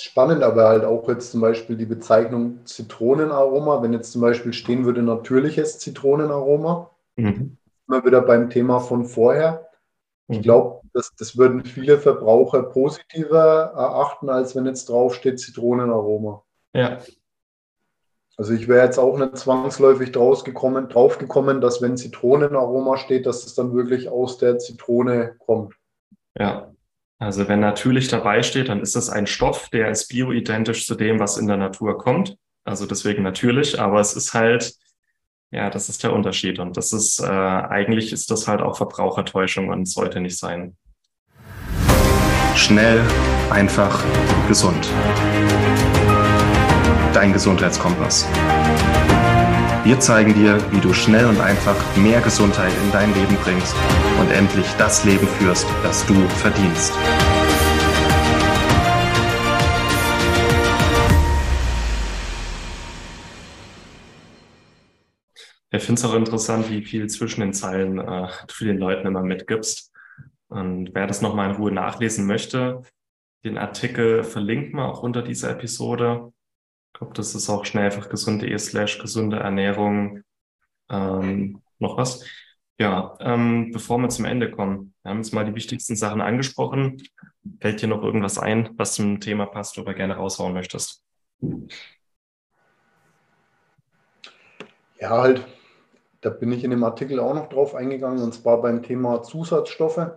spannend, 0.00 0.42
aber 0.42 0.68
halt 0.68 0.84
auch 0.84 1.08
jetzt 1.08 1.32
zum 1.32 1.40
Beispiel 1.40 1.76
die 1.76 1.86
Bezeichnung 1.86 2.64
Zitronenaroma, 2.64 3.82
wenn 3.82 3.92
jetzt 3.92 4.12
zum 4.12 4.20
Beispiel 4.20 4.52
stehen 4.52 4.84
würde 4.84 5.02
natürliches 5.02 5.78
Zitronenaroma, 5.78 6.90
mhm. 7.16 7.56
immer 7.86 8.04
wieder 8.04 8.20
beim 8.20 8.50
Thema 8.50 8.80
von 8.80 9.06
vorher. 9.06 9.68
Ich 10.28 10.38
mhm. 10.38 10.42
glaube, 10.42 10.80
das, 10.92 11.14
das 11.16 11.36
würden 11.36 11.64
viele 11.64 11.98
Verbraucher 11.98 12.62
positiver 12.62 13.72
erachten, 13.74 14.28
als 14.28 14.54
wenn 14.54 14.66
jetzt 14.66 14.88
draufsteht 14.88 15.40
Zitronenaroma. 15.40 16.44
Ja. 16.74 16.98
Also 18.36 18.52
ich 18.52 18.68
wäre 18.68 18.84
jetzt 18.84 18.98
auch 18.98 19.18
nicht 19.18 19.36
zwangsläufig 19.36 20.12
draus 20.12 20.44
gekommen, 20.44 20.88
drauf 20.88 21.18
gekommen, 21.18 21.60
dass 21.60 21.82
wenn 21.82 21.96
Zitronenaroma 21.96 22.96
steht, 22.96 23.26
dass 23.26 23.44
es 23.44 23.54
dann 23.54 23.74
wirklich 23.74 24.08
aus 24.08 24.38
der 24.38 24.58
Zitrone 24.58 25.34
kommt. 25.40 25.74
Ja, 26.38 26.72
also 27.18 27.48
wenn 27.48 27.60
natürlich 27.60 28.08
dabei 28.08 28.42
steht, 28.42 28.68
dann 28.68 28.80
ist 28.80 28.94
das 28.94 29.10
ein 29.10 29.26
Stoff, 29.26 29.68
der 29.70 29.90
ist 29.90 30.08
bioidentisch 30.08 30.86
zu 30.86 30.94
dem, 30.94 31.18
was 31.18 31.36
in 31.36 31.48
der 31.48 31.56
Natur 31.56 31.98
kommt. 31.98 32.36
Also 32.64 32.86
deswegen 32.86 33.24
natürlich, 33.24 33.80
aber 33.80 34.00
es 34.00 34.14
ist 34.14 34.34
halt, 34.34 34.74
ja, 35.50 35.68
das 35.68 35.88
ist 35.88 36.04
der 36.04 36.12
Unterschied. 36.12 36.60
Und 36.60 36.76
das 36.76 36.92
ist, 36.92 37.20
äh, 37.20 37.26
eigentlich 37.26 38.12
ist 38.12 38.30
das 38.30 38.46
halt 38.46 38.60
auch 38.60 38.76
Verbrauchertäuschung 38.76 39.68
und 39.68 39.86
sollte 39.86 40.20
nicht 40.20 40.38
sein. 40.38 40.76
Schnell, 42.54 43.00
einfach, 43.50 44.04
gesund. 44.46 44.88
Dein 47.12 47.32
Gesundheitskompass. 47.32 48.28
Wir 49.88 49.98
zeigen 50.00 50.34
dir, 50.34 50.60
wie 50.70 50.80
du 50.80 50.92
schnell 50.92 51.24
und 51.24 51.40
einfach 51.40 51.74
mehr 51.96 52.20
Gesundheit 52.20 52.70
in 52.84 52.92
dein 52.92 53.08
Leben 53.14 53.34
bringst 53.36 53.74
und 54.20 54.30
endlich 54.30 54.66
das 54.76 55.02
Leben 55.06 55.26
führst, 55.26 55.66
das 55.82 56.04
du 56.04 56.12
verdienst. 56.28 56.92
Ich 65.70 65.82
finde 65.82 65.98
es 65.98 66.04
auch 66.04 66.14
interessant, 66.14 66.68
wie 66.68 66.82
viel 66.82 67.06
zwischen 67.06 67.40
den 67.40 67.54
Zeilen 67.54 67.98
äh, 67.98 68.28
du 68.58 68.64
den 68.66 68.76
Leuten 68.76 69.06
immer 69.06 69.22
mitgibst. 69.22 69.90
Und 70.48 70.90
wer 70.92 71.06
das 71.06 71.22
nochmal 71.22 71.48
in 71.48 71.56
Ruhe 71.56 71.72
nachlesen 71.72 72.26
möchte, 72.26 72.82
den 73.42 73.56
Artikel 73.56 74.22
verlinken 74.22 74.80
wir 74.80 74.84
auch 74.84 75.02
unter 75.02 75.22
dieser 75.22 75.48
Episode. 75.48 76.30
Ich 76.92 76.98
glaube, 76.98 77.14
das 77.14 77.34
ist 77.34 77.48
auch 77.48 77.64
schnell 77.64 77.84
einfach 77.84 78.08
gesunde.de 78.08 78.58
slash 78.58 78.98
gesunde 78.98 79.38
Ernährung. 79.38 80.22
Ähm, 80.90 81.62
noch 81.78 81.96
was? 81.96 82.24
Ja, 82.80 83.16
ähm, 83.20 83.72
bevor 83.72 83.98
wir 83.98 84.08
zum 84.08 84.24
Ende 84.24 84.50
kommen, 84.50 84.94
wir 85.02 85.10
haben 85.10 85.18
jetzt 85.18 85.34
mal 85.34 85.44
die 85.44 85.54
wichtigsten 85.54 85.96
Sachen 85.96 86.20
angesprochen. 86.20 87.02
Fällt 87.60 87.82
dir 87.82 87.88
noch 87.88 88.02
irgendwas 88.02 88.38
ein, 88.38 88.70
was 88.76 88.94
zum 88.94 89.20
Thema 89.20 89.46
passt 89.46 89.78
oder 89.78 89.94
gerne 89.94 90.14
raushauen 90.16 90.52
möchtest? 90.52 91.04
Ja, 95.00 95.10
halt, 95.10 95.46
da 96.20 96.30
bin 96.30 96.52
ich 96.52 96.62
in 96.62 96.70
dem 96.70 96.84
Artikel 96.84 97.18
auch 97.20 97.34
noch 97.34 97.48
drauf 97.48 97.74
eingegangen, 97.74 98.22
und 98.22 98.32
zwar 98.32 98.60
beim 98.60 98.82
Thema 98.82 99.22
Zusatzstoffe. 99.22 100.10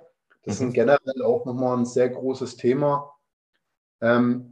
Das 0.44 0.60
mhm. 0.60 0.68
ist 0.68 0.74
generell 0.74 1.22
auch 1.24 1.46
nochmal 1.46 1.78
ein 1.78 1.86
sehr 1.86 2.10
großes 2.10 2.58
Thema. 2.58 3.12
Ähm, 4.02 4.51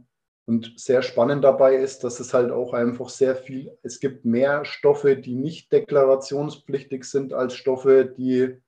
und 0.50 0.72
sehr 0.74 1.02
spannend 1.02 1.44
dabei 1.44 1.76
ist, 1.76 2.02
dass 2.02 2.18
es 2.18 2.34
halt 2.34 2.50
auch 2.50 2.74
einfach 2.74 3.08
sehr 3.08 3.36
viel, 3.36 3.78
es 3.84 4.00
gibt 4.00 4.24
mehr 4.24 4.64
Stoffe, 4.64 5.16
die 5.16 5.36
nicht 5.36 5.70
deklarationspflichtig 5.70 7.04
sind, 7.04 7.32
als 7.32 7.54
Stoffe, 7.54 8.04
die 8.04 8.60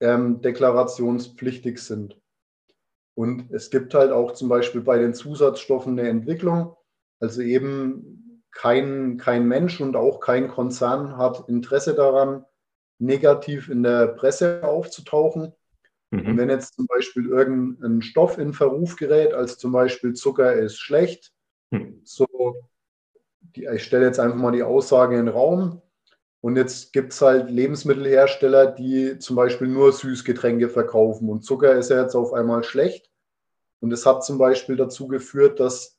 ähm, 0.00 0.40
deklarationspflichtig 0.40 1.78
sind. 1.78 2.20
Und 3.14 3.52
es 3.52 3.70
gibt 3.70 3.94
halt 3.94 4.10
auch 4.10 4.32
zum 4.32 4.48
Beispiel 4.48 4.80
bei 4.80 4.98
den 4.98 5.14
Zusatzstoffen 5.14 5.96
eine 5.96 6.08
Entwicklung. 6.08 6.74
Also 7.20 7.40
eben 7.40 8.42
kein, 8.50 9.16
kein 9.16 9.46
Mensch 9.46 9.80
und 9.80 9.94
auch 9.94 10.18
kein 10.18 10.48
Konzern 10.48 11.16
hat 11.16 11.48
Interesse 11.48 11.94
daran, 11.94 12.44
negativ 12.98 13.68
in 13.68 13.84
der 13.84 14.08
Presse 14.08 14.64
aufzutauchen. 14.64 15.52
Mhm. 16.10 16.26
Und 16.26 16.38
wenn 16.38 16.50
jetzt 16.50 16.74
zum 16.74 16.86
Beispiel 16.86 17.26
irgendein 17.26 18.02
Stoff 18.02 18.38
in 18.38 18.52
Verruf 18.52 18.96
gerät, 18.96 19.32
als 19.32 19.58
zum 19.58 19.72
Beispiel 19.72 20.12
Zucker 20.12 20.54
ist 20.54 20.78
schlecht, 20.78 21.32
mhm. 21.70 22.00
so, 22.04 22.26
die, 23.40 23.66
ich 23.66 23.84
stelle 23.84 24.06
jetzt 24.06 24.20
einfach 24.20 24.38
mal 24.38 24.52
die 24.52 24.62
Aussage 24.62 25.18
in 25.18 25.26
den 25.26 25.34
Raum. 25.34 25.82
Und 26.42 26.56
jetzt 26.56 26.92
gibt 26.92 27.12
es 27.12 27.20
halt 27.20 27.50
Lebensmittelhersteller, 27.50 28.72
die 28.72 29.18
zum 29.18 29.36
Beispiel 29.36 29.68
nur 29.68 29.92
Süßgetränke 29.92 30.70
verkaufen. 30.70 31.28
Und 31.28 31.44
Zucker 31.44 31.74
ist 31.74 31.90
ja 31.90 32.02
jetzt 32.02 32.14
auf 32.14 32.32
einmal 32.32 32.64
schlecht. 32.64 33.10
Und 33.80 33.92
es 33.92 34.06
hat 34.06 34.24
zum 34.24 34.38
Beispiel 34.38 34.76
dazu 34.76 35.06
geführt, 35.06 35.60
dass 35.60 35.98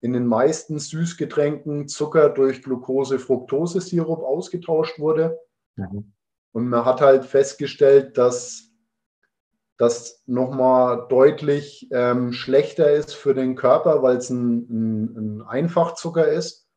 in 0.00 0.12
den 0.12 0.26
meisten 0.26 0.78
Süßgetränken 0.78 1.88
Zucker 1.88 2.28
durch 2.28 2.62
Glucose-Fructose-Sirup 2.62 4.22
ausgetauscht 4.22 4.98
wurde. 4.98 5.38
Mhm. 5.76 6.12
Und 6.52 6.68
man 6.68 6.84
hat 6.84 7.00
halt 7.00 7.24
festgestellt, 7.24 8.16
dass 8.16 8.73
das 9.76 10.22
nochmal 10.26 11.06
deutlich 11.08 11.88
ähm, 11.90 12.32
schlechter 12.32 12.92
ist 12.92 13.14
für 13.14 13.34
den 13.34 13.56
Körper, 13.56 14.02
weil 14.02 14.16
es 14.18 14.30
ein, 14.30 14.68
ein, 14.70 15.16
ein, 15.16 15.42
Einfachzucker 15.42 16.28
ist. 16.28 16.68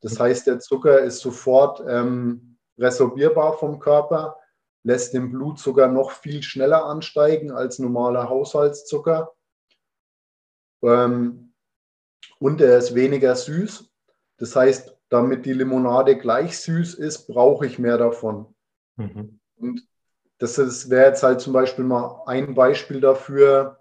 Das 0.00 0.18
heißt, 0.18 0.46
der 0.46 0.58
Zucker 0.58 1.00
ist 1.00 1.20
sofort 1.20 1.82
ähm, 1.86 2.58
resorbierbar 2.78 3.58
vom 3.58 3.78
Körper, 3.78 4.36
lässt 4.82 5.14
den 5.14 5.30
Blutzucker 5.30 5.88
noch 5.88 6.10
viel 6.10 6.42
schneller 6.42 6.84
ansteigen 6.84 7.52
als 7.52 7.78
normaler 7.78 8.28
Haushaltszucker. 8.28 9.32
Ähm, 10.82 11.54
und 12.38 12.60
er 12.60 12.78
ist 12.78 12.94
weniger 12.94 13.34
süß. 13.36 13.90
Das 14.38 14.56
heißt, 14.56 14.96
damit 15.08 15.46
die 15.46 15.52
Limonade 15.52 16.18
gleich 16.18 16.58
süß 16.58 16.94
ist, 16.94 17.28
brauche 17.28 17.66
ich 17.66 17.78
mehr 17.78 17.98
davon. 17.98 18.54
Mhm. 18.96 19.40
Und 19.56 19.86
das 20.42 20.90
wäre 20.90 21.06
jetzt 21.06 21.22
halt 21.22 21.40
zum 21.40 21.52
Beispiel 21.52 21.84
mal 21.84 22.22
ein 22.26 22.54
Beispiel 22.54 23.00
dafür, 23.00 23.78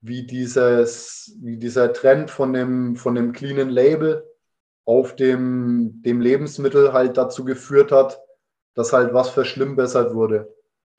wie, 0.00 0.26
dieses, 0.26 1.36
wie 1.40 1.58
dieser 1.58 1.92
Trend 1.92 2.30
von 2.30 2.52
dem, 2.52 2.96
von 2.96 3.14
dem 3.14 3.32
cleanen 3.32 3.68
Label 3.68 4.26
auf 4.84 5.14
dem, 5.14 6.02
dem 6.02 6.20
Lebensmittel 6.20 6.92
halt 6.92 7.16
dazu 7.16 7.44
geführt 7.44 7.92
hat, 7.92 8.20
dass 8.74 8.92
halt 8.92 9.14
was 9.14 9.28
verschlimmbessert 9.28 10.14
wurde. 10.14 10.52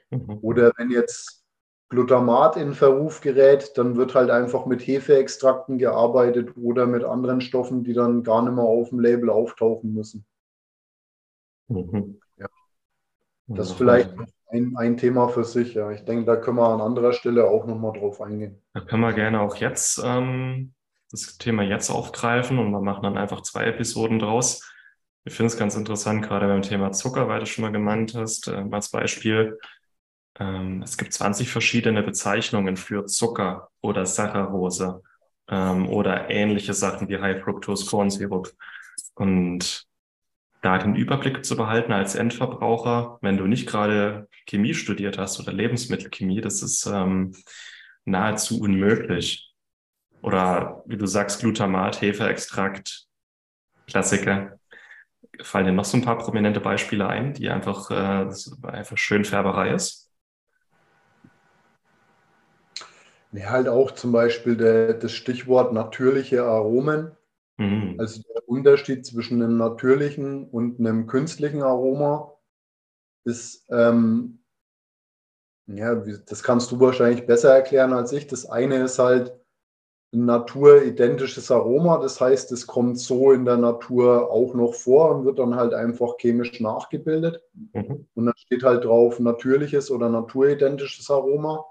Mhm. 0.10 0.38
Oder 0.42 0.72
wenn 0.78 0.92
jetzt 0.92 1.44
Glutamat 1.90 2.56
in 2.56 2.74
Verruf 2.74 3.22
gerät, 3.22 3.78
dann 3.78 3.98
wird 3.98 4.16
halt 4.16 4.30
einfach 4.30 4.66
mit 4.66 4.82
Hefeextrakten 4.86 5.78
gearbeitet 5.78 6.56
oder 6.56 6.88
mit 6.88 7.04
anderen 7.04 7.42
Stoffen, 7.42 7.84
die 7.84 7.94
dann 7.94 8.24
gar 8.24 8.42
nicht 8.42 8.54
mehr 8.54 8.64
auf 8.64 8.90
dem 8.90 9.00
Label 9.00 9.30
auftauchen 9.30 9.94
müssen. 9.94 10.26
Mhm. 11.68 12.20
Das 13.56 13.70
ist 13.70 13.78
vielleicht 13.78 14.12
ein, 14.50 14.76
ein 14.78 14.98
Thema 14.98 15.28
für 15.30 15.44
sich. 15.44 15.74
Ja. 15.74 15.92
Ich 15.92 16.06
denke, 16.06 16.26
da 16.26 16.36
können 16.36 16.58
wir 16.58 16.68
an 16.68 16.82
anderer 16.82 17.14
Stelle 17.14 17.46
auch 17.46 17.66
nochmal 17.66 17.98
drauf 17.98 18.22
eingehen. 18.22 18.62
Da 18.74 18.82
können 18.82 19.02
wir 19.02 19.14
gerne 19.14 19.42
auch 19.42 19.56
jetzt 19.56 20.02
ähm, 20.04 20.74
das 21.12 21.38
Thema 21.38 21.64
jetzt 21.64 21.90
aufgreifen 21.90 22.60
und 22.60 22.72
wir 22.72 22.82
machen 22.82 23.04
dann 23.04 23.18
einfach 23.18 23.42
zwei 23.42 23.66
Episoden 23.66 24.20
draus. 24.20 24.70
Ich 25.26 25.34
finde 25.34 25.48
es 25.48 25.58
ganz 25.58 25.76
interessant, 25.76 26.26
gerade 26.26 26.48
beim 26.48 26.62
Thema 26.62 26.92
Zucker, 26.92 27.28
weil 27.28 27.40
du 27.40 27.46
schon 27.46 27.64
mal 27.64 27.72
gemeint 27.72 28.14
hast, 28.16 28.48
äh, 28.48 28.66
als 28.72 28.90
Beispiel. 28.90 29.58
Ähm, 30.40 30.82
es 30.84 30.98
gibt 30.98 31.14
20 31.14 31.50
verschiedene 31.50 32.04
Bezeichnungen 32.04 32.78
für 32.78 33.06
Zucker 33.06 33.70
oder 33.82 34.06
Saccharose 34.06 35.02
ähm, 35.48 35.88
oder 35.90 36.30
ähnliche 36.30 36.74
Sachen 36.74 37.08
wie 37.08 37.20
High 37.20 37.42
Fructose 37.44 37.86
Corn 37.86 38.10
Syrup. 38.10 38.52
Und 39.16 39.88
da 40.64 40.78
den 40.78 40.96
Überblick 40.96 41.46
zu 41.46 41.58
behalten 41.58 41.92
als 41.92 42.16
Endverbraucher, 42.16 43.20
wenn 43.22 43.36
du 43.36 43.46
nicht 43.46 43.68
gerade 43.68 44.30
Chemie 44.48 44.74
studiert 44.74 45.18
hast 45.18 45.40
oder 45.42 45.52
Lebensmittelchemie, 45.52 46.40
das 46.40 46.64
ist 46.64 46.86
ähm, 46.86 47.36
nahezu 48.06 48.62
unmöglich. 48.62 49.54
Oder 50.22 50.82
wie 50.86 50.96
du 50.96 51.06
sagst, 51.06 51.42
Glutamat, 51.42 52.02
Hefeextrakt, 52.02 53.08
Klassiker. 53.88 54.58
Fallen 55.42 55.66
dir 55.66 55.74
noch 55.74 55.84
so 55.84 55.98
ein 55.98 56.04
paar 56.06 56.18
prominente 56.18 56.62
Beispiele 56.62 57.08
ein, 57.08 57.34
die 57.34 57.50
einfach, 57.50 57.92
äh, 57.92 58.30
einfach 58.68 58.98
schön 58.98 59.26
Färberei 59.26 59.74
ist? 59.74 60.10
Ja, 63.34 63.50
halt 63.50 63.68
auch 63.68 63.92
zum 63.92 64.14
Beispiel 64.14 64.56
der, 64.56 64.94
das 64.94 65.12
Stichwort 65.12 65.74
natürliche 65.74 66.46
Aromen. 66.46 67.12
Mhm. 67.58 67.96
Also 68.00 68.22
der 68.34 68.48
Unterschied 68.48 69.06
zwischen 69.06 69.42
einem 69.42 69.58
natürlichen 69.58 70.50
und 70.50 70.80
einem 70.80 71.08
künstlichen 71.08 71.62
Aroma 71.62 72.34
ist, 73.26 73.66
ähm, 73.70 74.40
ja, 75.68 75.96
das 75.96 76.44
kannst 76.44 76.72
du 76.72 76.80
wahrscheinlich 76.80 77.26
besser 77.26 77.54
erklären 77.54 77.94
als 77.94 78.12
ich. 78.12 78.28
Das 78.28 78.46
eine 78.46 78.84
ist 78.84 79.00
halt 79.00 79.34
ein 80.14 80.26
naturidentisches 80.26 81.50
Aroma, 81.52 81.98
das 81.98 82.22
heißt, 82.22 82.52
es 82.52 82.68
kommt 82.68 83.00
so 83.00 83.32
in 83.32 83.46
der 83.46 83.58
Natur 83.58 84.30
auch 84.32 84.54
noch 84.54 84.76
vor 84.76 85.16
und 85.16 85.26
wird 85.26 85.40
dann 85.40 85.56
halt 85.56 85.74
einfach 85.74 86.18
chemisch 86.18 86.60
nachgebildet. 86.60 87.42
Mhm. 87.74 88.08
Und 88.14 88.26
dann 88.26 88.38
steht 88.38 88.64
halt 88.64 88.86
drauf 88.86 89.20
natürliches 89.20 89.90
oder 89.90 90.10
naturidentisches 90.10 91.10
Aroma. 91.10 91.66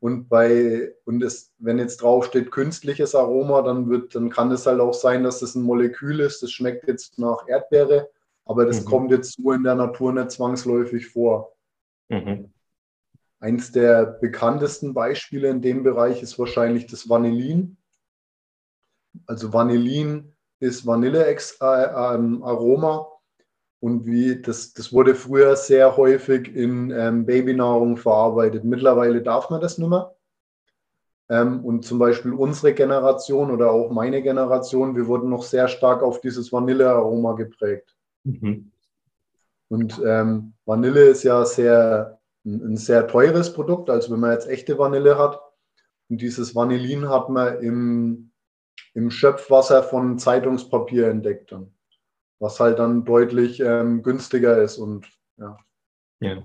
Und 0.00 0.28
bei, 0.28 0.94
und 1.04 1.22
es, 1.22 1.52
wenn 1.58 1.78
jetzt 1.78 1.98
drauf 1.98 2.24
steht 2.24 2.50
künstliches 2.50 3.14
Aroma, 3.14 3.62
dann 3.62 3.90
wird, 3.90 4.14
dann 4.14 4.30
kann 4.30 4.50
es 4.50 4.66
halt 4.66 4.80
auch 4.80 4.94
sein, 4.94 5.24
dass 5.24 5.40
das 5.40 5.54
ein 5.54 5.62
Molekül 5.62 6.20
ist. 6.20 6.42
Das 6.42 6.50
schmeckt 6.50 6.88
jetzt 6.88 7.18
nach 7.18 7.46
Erdbeere, 7.46 8.08
aber 8.44 8.64
das 8.64 8.80
mhm. 8.80 8.84
kommt 8.86 9.10
jetzt 9.10 9.36
so 9.36 9.52
in 9.52 9.64
der 9.64 9.74
Natur 9.74 10.12
nicht 10.12 10.30
zwangsläufig 10.30 11.08
vor. 11.08 11.52
Mhm. 12.08 12.50
Eins 13.40 13.70
der 13.70 14.06
bekanntesten 14.06 14.94
Beispiele 14.94 15.48
in 15.48 15.60
dem 15.60 15.82
Bereich 15.82 16.22
ist 16.22 16.38
wahrscheinlich 16.38 16.86
das 16.86 17.08
Vanillin. 17.08 17.76
Also 19.26 19.52
Vanillin 19.52 20.32
ist 20.60 20.86
Vanillearoma 20.86 23.00
äh, 23.00 23.17
und 23.80 24.06
wie 24.06 24.40
das, 24.42 24.72
das 24.72 24.92
wurde 24.92 25.14
früher 25.14 25.54
sehr 25.56 25.96
häufig 25.96 26.54
in 26.54 26.90
ähm, 26.90 27.26
Babynahrung 27.26 27.96
verarbeitet. 27.96 28.64
Mittlerweile 28.64 29.22
darf 29.22 29.50
man 29.50 29.60
das 29.60 29.78
nicht 29.78 29.88
mehr. 29.88 30.14
Ähm, 31.28 31.64
und 31.64 31.84
zum 31.84 31.98
Beispiel 31.98 32.32
unsere 32.32 32.72
Generation 32.72 33.50
oder 33.50 33.70
auch 33.70 33.90
meine 33.90 34.22
Generation, 34.22 34.96
wir 34.96 35.06
wurden 35.06 35.30
noch 35.30 35.42
sehr 35.42 35.68
stark 35.68 36.02
auf 36.02 36.20
dieses 36.20 36.52
Vanillearoma 36.52 37.34
geprägt. 37.34 37.94
Mhm. 38.24 38.72
Und 39.68 40.00
ähm, 40.04 40.54
Vanille 40.64 41.04
ist 41.04 41.22
ja 41.22 41.44
sehr, 41.44 42.18
ein, 42.44 42.72
ein 42.72 42.76
sehr 42.76 43.06
teures 43.06 43.52
Produkt, 43.52 43.90
also 43.90 44.12
wenn 44.12 44.20
man 44.20 44.32
jetzt 44.32 44.48
echte 44.48 44.78
Vanille 44.78 45.18
hat. 45.18 45.40
Und 46.08 46.22
dieses 46.22 46.54
Vanillin 46.54 47.08
hat 47.10 47.28
man 47.28 47.60
im, 47.60 48.30
im 48.94 49.10
Schöpfwasser 49.10 49.82
von 49.82 50.18
Zeitungspapier 50.18 51.08
entdeckt. 51.08 51.52
Dann 51.52 51.74
was 52.38 52.60
halt 52.60 52.78
dann 52.78 53.04
deutlich 53.04 53.60
ähm, 53.60 54.02
günstiger 54.02 54.62
ist 54.62 54.78
und 54.78 55.06
ja. 55.36 55.58
Ja, 56.20 56.42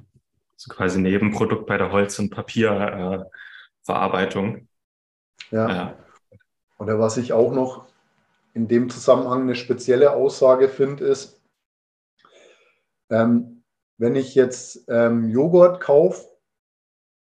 so 0.55 0.73
quasi 0.73 1.01
Nebenprodukt 1.01 1.65
bei 1.65 1.77
der 1.77 1.91
Holz- 1.91 2.19
und 2.19 2.29
Papierverarbeitung. 2.29 4.55
Äh, 4.55 4.65
ja. 5.51 5.69
ja. 5.69 5.97
Oder 6.79 6.99
was 6.99 7.17
ich 7.17 7.33
auch 7.33 7.51
noch 7.51 7.85
in 8.53 8.67
dem 8.67 8.89
Zusammenhang 8.89 9.43
eine 9.43 9.55
spezielle 9.55 10.13
Aussage 10.13 10.69
finde, 10.69 11.05
ist, 11.05 11.41
ähm, 13.09 13.63
wenn 13.97 14.15
ich 14.15 14.35
jetzt 14.35 14.85
ähm, 14.89 15.29
Joghurt 15.29 15.81
kaufe, 15.81 16.27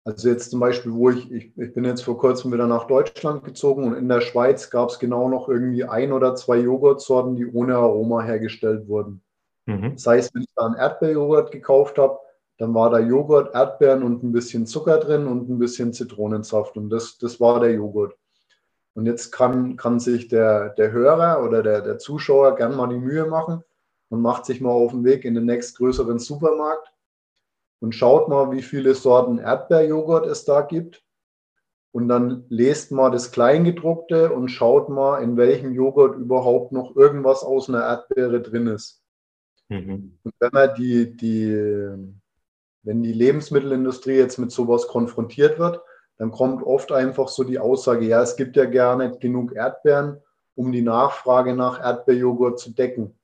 also 0.05 0.29
jetzt 0.29 0.51
zum 0.51 0.59
Beispiel, 0.59 0.93
wo 0.93 1.09
ich, 1.09 1.31
ich, 1.31 1.57
ich 1.57 1.73
bin 1.73 1.83
jetzt 1.85 2.03
vor 2.03 2.17
kurzem 2.17 2.51
wieder 2.51 2.67
nach 2.67 2.87
Deutschland 2.87 3.43
gezogen 3.43 3.83
und 3.83 3.93
in 3.95 4.07
der 4.07 4.21
Schweiz 4.21 4.69
gab 4.69 4.89
es 4.89 4.99
genau 4.99 5.29
noch 5.29 5.49
irgendwie 5.49 5.83
ein 5.83 6.13
oder 6.13 6.35
zwei 6.35 6.57
Joghurtsorten, 6.57 7.35
die 7.35 7.45
ohne 7.45 7.75
Aroma 7.75 8.21
hergestellt 8.21 8.87
wurden. 8.87 9.21
Mhm. 9.65 9.93
Das 9.93 10.07
heißt, 10.07 10.33
wenn 10.33 10.43
ich 10.43 10.49
da 10.55 10.65
einen 10.65 10.75
Erdbeerjoghurt 10.75 11.51
gekauft 11.51 11.97
habe, 11.97 12.17
dann 12.57 12.73
war 12.73 12.89
da 12.89 12.99
Joghurt, 12.99 13.53
Erdbeeren 13.53 14.03
und 14.03 14.23
ein 14.23 14.31
bisschen 14.31 14.65
Zucker 14.65 14.97
drin 14.97 15.27
und 15.27 15.49
ein 15.49 15.59
bisschen 15.59 15.93
Zitronensaft. 15.93 16.75
Und 16.75 16.89
das, 16.89 17.17
das 17.17 17.39
war 17.39 17.59
der 17.59 17.73
Joghurt. 17.73 18.17
Und 18.95 19.05
jetzt 19.05 19.31
kann, 19.31 19.77
kann 19.77 19.99
sich 19.99 20.27
der, 20.27 20.69
der 20.69 20.91
Hörer 20.91 21.43
oder 21.43 21.63
der, 21.63 21.81
der 21.81 21.99
Zuschauer 21.99 22.55
gern 22.55 22.75
mal 22.75 22.89
die 22.89 22.97
Mühe 22.97 23.25
machen 23.25 23.63
und 24.09 24.21
macht 24.21 24.45
sich 24.45 24.59
mal 24.59 24.71
auf 24.71 24.91
den 24.91 25.05
Weg 25.05 25.23
in 25.23 25.35
den 25.35 25.45
nächstgrößeren 25.45 26.19
Supermarkt 26.19 26.91
und 27.79 27.93
schaut 27.93 28.27
mal, 28.29 28.51
wie 28.51 28.61
viele 28.61 28.93
Sorten 28.93 29.39
Erdbeerjoghurt 29.39 30.25
es 30.25 30.45
da 30.45 30.61
gibt. 30.61 31.03
Und 31.91 32.07
dann 32.07 32.45
lest 32.49 32.91
mal 32.91 33.09
das 33.09 33.31
Kleingedruckte 33.31 34.31
und 34.31 34.49
schaut 34.49 34.89
mal, 34.89 35.23
in 35.23 35.37
welchem 35.37 35.73
Joghurt 35.73 36.15
überhaupt 36.17 36.71
noch 36.71 36.95
irgendwas 36.95 37.43
aus 37.43 37.67
einer 37.67 37.81
Erdbeere 37.81 38.41
drin 38.41 38.67
ist. 38.67 39.03
Mhm. 39.69 40.19
Und 40.23 40.33
wenn 40.39 40.49
man 40.53 40.75
die, 40.75 41.15
die, 41.15 41.51
wenn 42.83 43.01
die 43.03 43.13
Lebensmittelindustrie 43.13 44.17
jetzt 44.17 44.37
mit 44.37 44.51
sowas 44.51 44.87
konfrontiert 44.87 45.57
wird, 45.57 45.81
dann 46.17 46.31
kommt 46.31 46.63
oft 46.63 46.91
einfach 46.91 47.29
so 47.29 47.43
die 47.43 47.59
Aussage, 47.59 48.05
ja, 48.05 48.21
es 48.21 48.35
gibt 48.35 48.55
ja 48.55 48.65
gar 48.65 48.97
nicht 48.97 49.19
genug 49.21 49.55
Erdbeeren, 49.55 50.21
um 50.53 50.71
die 50.71 50.81
Nachfrage 50.81 51.55
nach 51.55 51.79
Erdbeerjoghurt 51.79 52.59
zu 52.59 52.71
decken. 52.71 53.18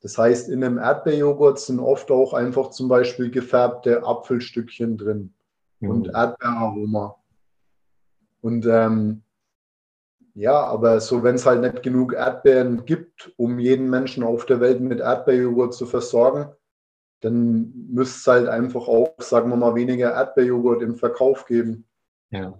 Das 0.00 0.16
heißt, 0.16 0.48
in 0.48 0.64
einem 0.64 0.78
Erdbeerjoghurt 0.78 1.60
sind 1.60 1.78
oft 1.78 2.10
auch 2.10 2.32
einfach 2.32 2.70
zum 2.70 2.88
Beispiel 2.88 3.30
gefärbte 3.30 4.02
Apfelstückchen 4.02 4.96
drin 4.96 5.34
mhm. 5.80 5.90
und 5.90 6.08
Erdbeeraroma. 6.08 7.16
Und 8.40 8.66
ähm, 8.66 9.22
ja, 10.34 10.58
aber 10.58 11.00
so, 11.00 11.22
wenn 11.22 11.34
es 11.34 11.44
halt 11.44 11.60
nicht 11.60 11.82
genug 11.82 12.14
Erdbeeren 12.14 12.86
gibt, 12.86 13.32
um 13.36 13.58
jeden 13.58 13.90
Menschen 13.90 14.22
auf 14.22 14.46
der 14.46 14.60
Welt 14.60 14.80
mit 14.80 15.00
Erdbeerjoghurt 15.00 15.74
zu 15.74 15.84
versorgen, 15.84 16.50
dann 17.20 17.72
müsste 17.90 18.16
es 18.18 18.26
halt 18.26 18.48
einfach 18.48 18.88
auch, 18.88 19.14
sagen 19.18 19.50
wir 19.50 19.56
mal, 19.56 19.74
weniger 19.74 20.12
Erdbeerjoghurt 20.12 20.80
im 20.80 20.96
Verkauf 20.96 21.44
geben. 21.44 21.86
Ja. 22.30 22.58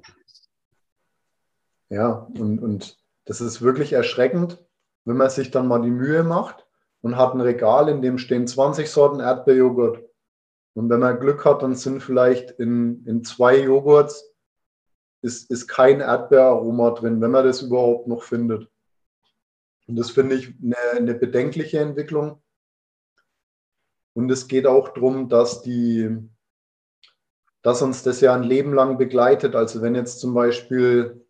Ja, 1.88 2.28
und, 2.38 2.58
und 2.58 2.98
das 3.24 3.40
ist 3.40 3.62
wirklich 3.62 3.94
erschreckend, 3.94 4.62
wenn 5.06 5.16
man 5.16 5.30
sich 5.30 5.50
dann 5.50 5.66
mal 5.66 5.80
die 5.80 5.90
Mühe 5.90 6.22
macht 6.22 6.66
und 7.02 7.16
hat 7.16 7.34
ein 7.34 7.40
Regal, 7.40 7.88
in 7.88 8.02
dem 8.02 8.18
stehen 8.18 8.46
20 8.46 8.88
Sorten 8.88 9.20
Erdbeerjoghurt. 9.20 10.04
Und 10.74 10.88
wenn 10.88 11.00
man 11.00 11.18
Glück 11.18 11.44
hat, 11.44 11.62
dann 11.62 11.74
sind 11.74 12.02
vielleicht 12.02 12.52
in, 12.52 13.04
in 13.06 13.24
zwei 13.24 13.60
Joghurts 13.60 14.30
ist, 15.22 15.50
ist 15.50 15.66
kein 15.66 16.00
Erdbeeraroma 16.00 16.90
drin, 16.92 17.20
wenn 17.20 17.30
man 17.30 17.44
das 17.44 17.62
überhaupt 17.62 18.06
noch 18.06 18.22
findet. 18.22 18.70
Und 19.86 19.96
das 19.96 20.10
finde 20.10 20.36
ich 20.36 20.54
eine, 20.62 20.76
eine 20.96 21.14
bedenkliche 21.14 21.80
Entwicklung. 21.80 22.42
Und 24.14 24.30
es 24.30 24.48
geht 24.48 24.66
auch 24.66 24.90
darum, 24.90 25.28
dass 25.28 25.62
die, 25.62 26.16
dass 27.62 27.82
uns 27.82 28.02
das 28.02 28.20
ja 28.20 28.34
ein 28.34 28.42
Leben 28.42 28.72
lang 28.72 28.98
begleitet. 28.98 29.54
Also 29.54 29.82
wenn 29.82 29.94
jetzt 29.94 30.20
zum 30.20 30.34
Beispiel 30.34 31.26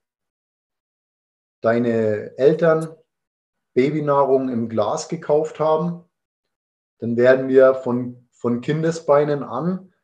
deine 1.60 2.36
Eltern 2.38 2.94
Babynahrung 3.80 4.50
im 4.50 4.68
Glas 4.68 5.08
gekauft 5.08 5.58
haben, 5.58 6.04
dann 6.98 7.16
werden 7.16 7.48
wir 7.48 7.74
von, 7.74 8.28
von 8.30 8.60
Kindesbeinen 8.60 9.42
an, 9.42 9.94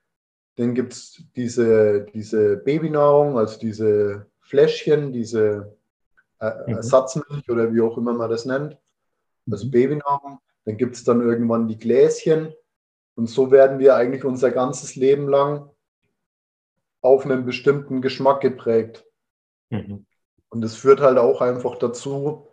dann 0.57 0.75
gibt 0.75 0.95
es 0.95 1.23
diese, 1.37 2.07
diese 2.15 2.57
Babynahrung, 2.57 3.37
also 3.37 3.59
diese 3.59 4.25
Fläschchen, 4.41 5.13
diese 5.13 5.77
äh, 6.41 6.53
mhm. 6.67 6.77
Ersatzmilch 6.77 7.51
oder 7.51 7.75
wie 7.75 7.83
auch 7.83 7.99
immer 7.99 8.15
man 8.15 8.31
das 8.31 8.47
nennt, 8.47 8.79
also 9.51 9.67
mhm. 9.67 9.73
Babynahrung. 9.73 10.39
Dann 10.65 10.79
gibt 10.79 10.97
es 10.97 11.05
dann 11.05 11.21
irgendwann 11.21 11.69
die 11.69 11.79
Gläschen 11.79 12.55
und 13.15 13.29
so 13.29 13.51
werden 13.51 13.79
wir 13.79 13.95
eigentlich 13.95 14.25
unser 14.25 14.51
ganzes 14.51 14.97
Leben 14.97 15.29
lang 15.29 15.69
auf 17.03 17.27
einen 17.27 17.45
bestimmten 17.45 18.01
Geschmack 18.01 18.41
geprägt. 18.41 19.05
Mhm. 19.69 20.07
Und 20.49 20.63
das 20.63 20.77
führt 20.77 21.01
halt 21.01 21.19
auch 21.19 21.43
einfach 21.43 21.77
dazu, 21.77 22.49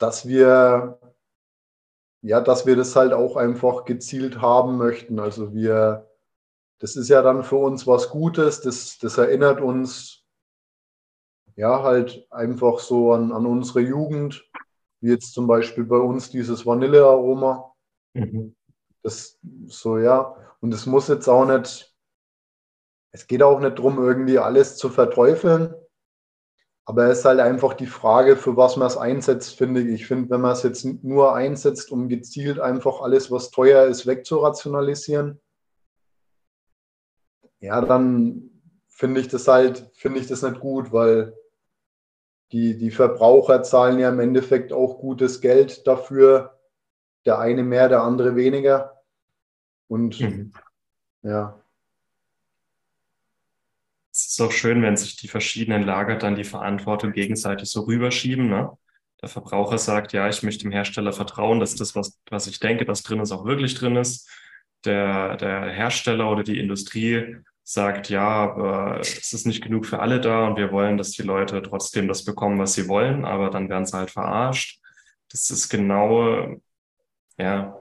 dass 0.00 0.26
wir, 0.26 0.98
ja, 2.22 2.40
dass 2.40 2.66
wir 2.66 2.74
das 2.74 2.96
halt 2.96 3.12
auch 3.12 3.36
einfach 3.36 3.84
gezielt 3.84 4.40
haben 4.40 4.78
möchten. 4.78 5.20
Also 5.20 5.52
wir, 5.52 6.08
das 6.78 6.96
ist 6.96 7.08
ja 7.08 7.22
dann 7.22 7.44
für 7.44 7.56
uns 7.56 7.86
was 7.86 8.08
Gutes, 8.08 8.62
das, 8.62 8.98
das 8.98 9.18
erinnert 9.18 9.60
uns 9.60 10.24
ja 11.54 11.82
halt 11.82 12.26
einfach 12.30 12.78
so 12.78 13.12
an, 13.12 13.30
an 13.32 13.44
unsere 13.44 13.80
Jugend, 13.80 14.48
wie 15.00 15.10
jetzt 15.10 15.34
zum 15.34 15.46
Beispiel 15.46 15.84
bei 15.84 15.98
uns 15.98 16.30
dieses 16.30 16.64
Vanillearoma. 16.64 17.74
Mhm. 18.14 18.56
Das 19.02 19.38
so, 19.66 19.98
ja. 19.98 20.36
Und 20.60 20.72
es 20.72 20.86
muss 20.86 21.08
jetzt 21.08 21.28
auch 21.28 21.44
nicht, 21.44 21.94
es 23.12 23.26
geht 23.26 23.42
auch 23.42 23.60
nicht 23.60 23.78
darum, 23.78 23.98
irgendwie 23.98 24.38
alles 24.38 24.76
zu 24.76 24.88
verteufeln, 24.88 25.74
aber 26.84 27.06
es 27.06 27.20
ist 27.20 27.24
halt 27.24 27.40
einfach 27.40 27.74
die 27.74 27.86
Frage, 27.86 28.36
für 28.36 28.56
was 28.56 28.76
man 28.76 28.86
es 28.86 28.96
einsetzt, 28.96 29.56
finde 29.56 29.80
ich. 29.82 29.88
Ich 29.88 30.06
finde, 30.06 30.30
wenn 30.30 30.40
man 30.40 30.52
es 30.52 30.62
jetzt 30.62 30.84
nur 31.04 31.34
einsetzt, 31.34 31.92
um 31.92 32.08
gezielt 32.08 32.58
einfach 32.58 33.00
alles, 33.00 33.30
was 33.30 33.50
teuer 33.50 33.86
ist, 33.86 34.06
wegzurationalisieren, 34.06 35.40
ja, 37.60 37.80
dann 37.82 38.50
finde 38.88 39.20
ich 39.20 39.28
das 39.28 39.46
halt, 39.46 39.90
finde 39.94 40.20
ich 40.20 40.26
das 40.26 40.42
nicht 40.42 40.60
gut, 40.60 40.92
weil 40.92 41.36
die, 42.52 42.76
die 42.76 42.90
Verbraucher 42.90 43.62
zahlen 43.62 43.98
ja 43.98 44.08
im 44.08 44.18
Endeffekt 44.18 44.72
auch 44.72 44.98
gutes 44.98 45.40
Geld 45.40 45.86
dafür. 45.86 46.58
Der 47.26 47.38
eine 47.38 47.62
mehr, 47.62 47.88
der 47.88 48.02
andere 48.02 48.34
weniger. 48.34 49.02
Und 49.88 50.20
mhm. 50.20 50.52
ja, 51.22 51.59
es 54.26 54.32
ist 54.32 54.40
auch 54.40 54.52
schön, 54.52 54.82
wenn 54.82 54.96
sich 54.96 55.16
die 55.16 55.28
verschiedenen 55.28 55.82
Lager 55.82 56.16
dann 56.16 56.36
die 56.36 56.44
Verantwortung 56.44 57.12
gegenseitig 57.12 57.70
so 57.70 57.82
rüberschieben. 57.82 58.48
Ne? 58.48 58.70
Der 59.22 59.28
Verbraucher 59.28 59.78
sagt, 59.78 60.12
ja, 60.12 60.28
ich 60.28 60.42
möchte 60.42 60.62
dem 60.64 60.72
Hersteller 60.72 61.12
vertrauen, 61.12 61.60
dass 61.60 61.74
das, 61.74 61.94
was, 61.94 62.18
was 62.30 62.46
ich 62.46 62.60
denke, 62.60 62.86
was 62.88 63.02
drin 63.02 63.20
ist, 63.20 63.32
auch 63.32 63.44
wirklich 63.44 63.74
drin 63.74 63.96
ist. 63.96 64.28
Der, 64.84 65.36
der 65.36 65.70
Hersteller 65.70 66.30
oder 66.30 66.42
die 66.42 66.58
Industrie 66.58 67.36
sagt, 67.62 68.08
ja, 68.08 68.26
aber 68.26 69.00
es 69.00 69.32
ist 69.32 69.46
nicht 69.46 69.62
genug 69.62 69.86
für 69.86 70.00
alle 70.00 70.20
da 70.20 70.46
und 70.48 70.56
wir 70.56 70.72
wollen, 70.72 70.96
dass 70.96 71.12
die 71.12 71.22
Leute 71.22 71.62
trotzdem 71.62 72.08
das 72.08 72.24
bekommen, 72.24 72.58
was 72.58 72.74
sie 72.74 72.88
wollen, 72.88 73.24
aber 73.24 73.50
dann 73.50 73.68
werden 73.68 73.86
sie 73.86 73.96
halt 73.96 74.10
verarscht. 74.10 74.80
Das 75.30 75.50
ist 75.50 75.68
genau, 75.68 76.56
ja, 77.38 77.79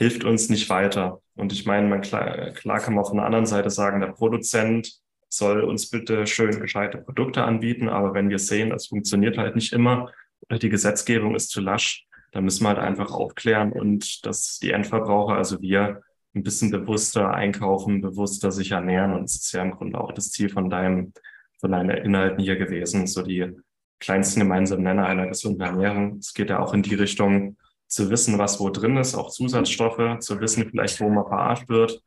hilft 0.00 0.24
uns 0.24 0.48
nicht 0.48 0.70
weiter. 0.70 1.20
Und 1.36 1.52
ich 1.52 1.66
meine, 1.66 1.86
man 1.86 2.00
klar, 2.00 2.52
klar 2.52 2.80
kann 2.80 2.94
man 2.94 3.04
von 3.04 3.18
der 3.18 3.26
anderen 3.26 3.44
Seite 3.44 3.68
sagen, 3.68 4.00
der 4.00 4.08
Produzent 4.08 4.98
soll 5.28 5.60
uns 5.60 5.90
bitte 5.90 6.26
schön 6.26 6.58
gescheite 6.58 6.96
Produkte 6.96 7.44
anbieten, 7.44 7.90
aber 7.90 8.14
wenn 8.14 8.30
wir 8.30 8.38
sehen, 8.38 8.70
das 8.70 8.86
funktioniert 8.86 9.36
halt 9.36 9.56
nicht 9.56 9.74
immer 9.74 10.10
oder 10.48 10.58
die 10.58 10.70
Gesetzgebung 10.70 11.34
ist 11.34 11.50
zu 11.50 11.60
lasch, 11.60 12.06
dann 12.32 12.44
müssen 12.44 12.64
wir 12.64 12.70
halt 12.70 12.78
einfach 12.78 13.10
aufklären 13.10 13.72
und 13.72 14.24
dass 14.24 14.58
die 14.58 14.70
Endverbraucher, 14.70 15.34
also 15.34 15.60
wir, 15.60 16.00
ein 16.34 16.44
bisschen 16.44 16.70
bewusster 16.70 17.34
einkaufen, 17.34 18.00
bewusster 18.00 18.52
sich 18.52 18.70
ernähren. 18.70 19.12
Und 19.12 19.24
es 19.24 19.34
ist 19.34 19.52
ja 19.52 19.62
im 19.62 19.72
Grunde 19.72 20.00
auch 20.00 20.12
das 20.12 20.30
Ziel 20.30 20.48
von 20.48 20.70
deinem, 20.70 21.12
von 21.60 21.72
deinen 21.72 21.90
Inhalten 21.90 22.42
hier 22.42 22.56
gewesen, 22.56 23.06
so 23.06 23.22
die 23.22 23.52
kleinsten 23.98 24.40
gemeinsamen 24.40 24.84
Nenner 24.84 25.04
einer 25.04 25.26
gesunden 25.26 25.60
Ernährung. 25.60 26.16
Es 26.18 26.32
geht 26.32 26.48
ja 26.48 26.60
auch 26.60 26.72
in 26.72 26.82
die 26.82 26.94
Richtung, 26.94 27.58
zu 27.90 28.08
wissen, 28.08 28.38
was 28.38 28.60
wo 28.60 28.70
drin 28.70 28.96
ist, 28.96 29.14
auch 29.14 29.30
Zusatzstoffe, 29.30 30.20
zu 30.20 30.40
wissen 30.40 30.68
vielleicht, 30.70 31.00
wo 31.00 31.08
man 31.08 31.26
verarscht 31.26 31.68
wird 31.68 32.02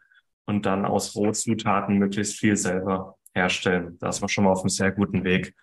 und 0.45 0.65
dann 0.65 0.85
aus 0.85 1.15
Rohzutaten 1.15 1.97
möglichst 1.97 2.39
viel 2.39 2.55
selber 2.55 3.17
herstellen. 3.35 3.97
Da 3.99 4.09
ist 4.09 4.21
man 4.21 4.29
schon 4.29 4.45
mal 4.45 4.51
auf 4.51 4.61
einem 4.61 4.69
sehr 4.69 4.91
guten 4.91 5.23
Weg. 5.23 5.53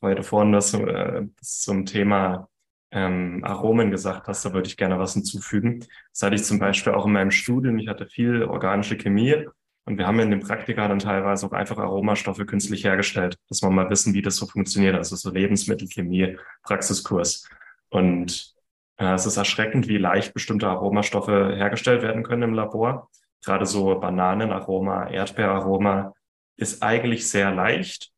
Weil 0.00 0.14
du 0.14 0.22
vorhin 0.22 0.52
das, 0.52 0.74
äh, 0.74 1.26
zum 1.40 1.86
Thema 1.86 2.48
ähm, 2.90 3.42
Aromen 3.44 3.90
gesagt 3.90 4.28
hast, 4.28 4.44
da 4.44 4.52
würde 4.52 4.68
ich 4.68 4.76
gerne 4.76 4.98
was 4.98 5.14
hinzufügen. 5.14 5.84
Das 6.12 6.22
hatte 6.22 6.34
ich 6.34 6.44
zum 6.44 6.58
Beispiel 6.58 6.92
auch 6.92 7.06
in 7.06 7.12
meinem 7.12 7.30
Studium. 7.30 7.78
Ich 7.78 7.88
hatte 7.88 8.06
viel 8.06 8.42
organische 8.44 8.96
Chemie 8.96 9.46
und 9.84 9.96
wir 9.96 10.06
haben 10.06 10.18
in 10.20 10.30
dem 10.30 10.40
Praktika 10.40 10.86
dann 10.86 10.98
teilweise 10.98 11.46
auch 11.46 11.52
einfach 11.52 11.78
Aromastoffe 11.78 12.44
künstlich 12.44 12.84
hergestellt, 12.84 13.38
dass 13.48 13.62
wir 13.62 13.70
mal 13.70 13.88
wissen, 13.88 14.12
wie 14.12 14.22
das 14.22 14.36
so 14.36 14.46
funktioniert. 14.46 14.96
Also 14.96 15.16
so 15.16 15.30
Lebensmittelchemie, 15.30 16.36
Praxiskurs. 16.62 17.48
Und 17.88 18.55
es 18.96 19.26
ist 19.26 19.36
erschreckend, 19.36 19.88
wie 19.88 19.98
leicht 19.98 20.32
bestimmte 20.32 20.68
Aromastoffe 20.68 21.54
hergestellt 21.54 22.02
werden 22.02 22.22
können 22.22 22.42
im 22.42 22.54
Labor. 22.54 23.10
Gerade 23.44 23.66
so 23.66 23.98
Bananenaroma, 23.98 25.08
Erdbeeraroma 25.10 26.14
ist 26.56 26.82
eigentlich 26.82 27.28
sehr 27.28 27.52
leicht. 27.54 28.10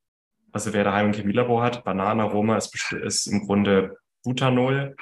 Also 0.53 0.73
wer 0.73 0.85
daheim 0.85 1.07
ein 1.07 1.13
Chemielabor 1.13 1.63
hat, 1.63 1.85
Bananenaroma 1.85 2.57
ist, 2.57 2.93
ist 2.93 3.27
im 3.27 3.47
Grunde 3.47 3.99
Butanol, 4.23 4.97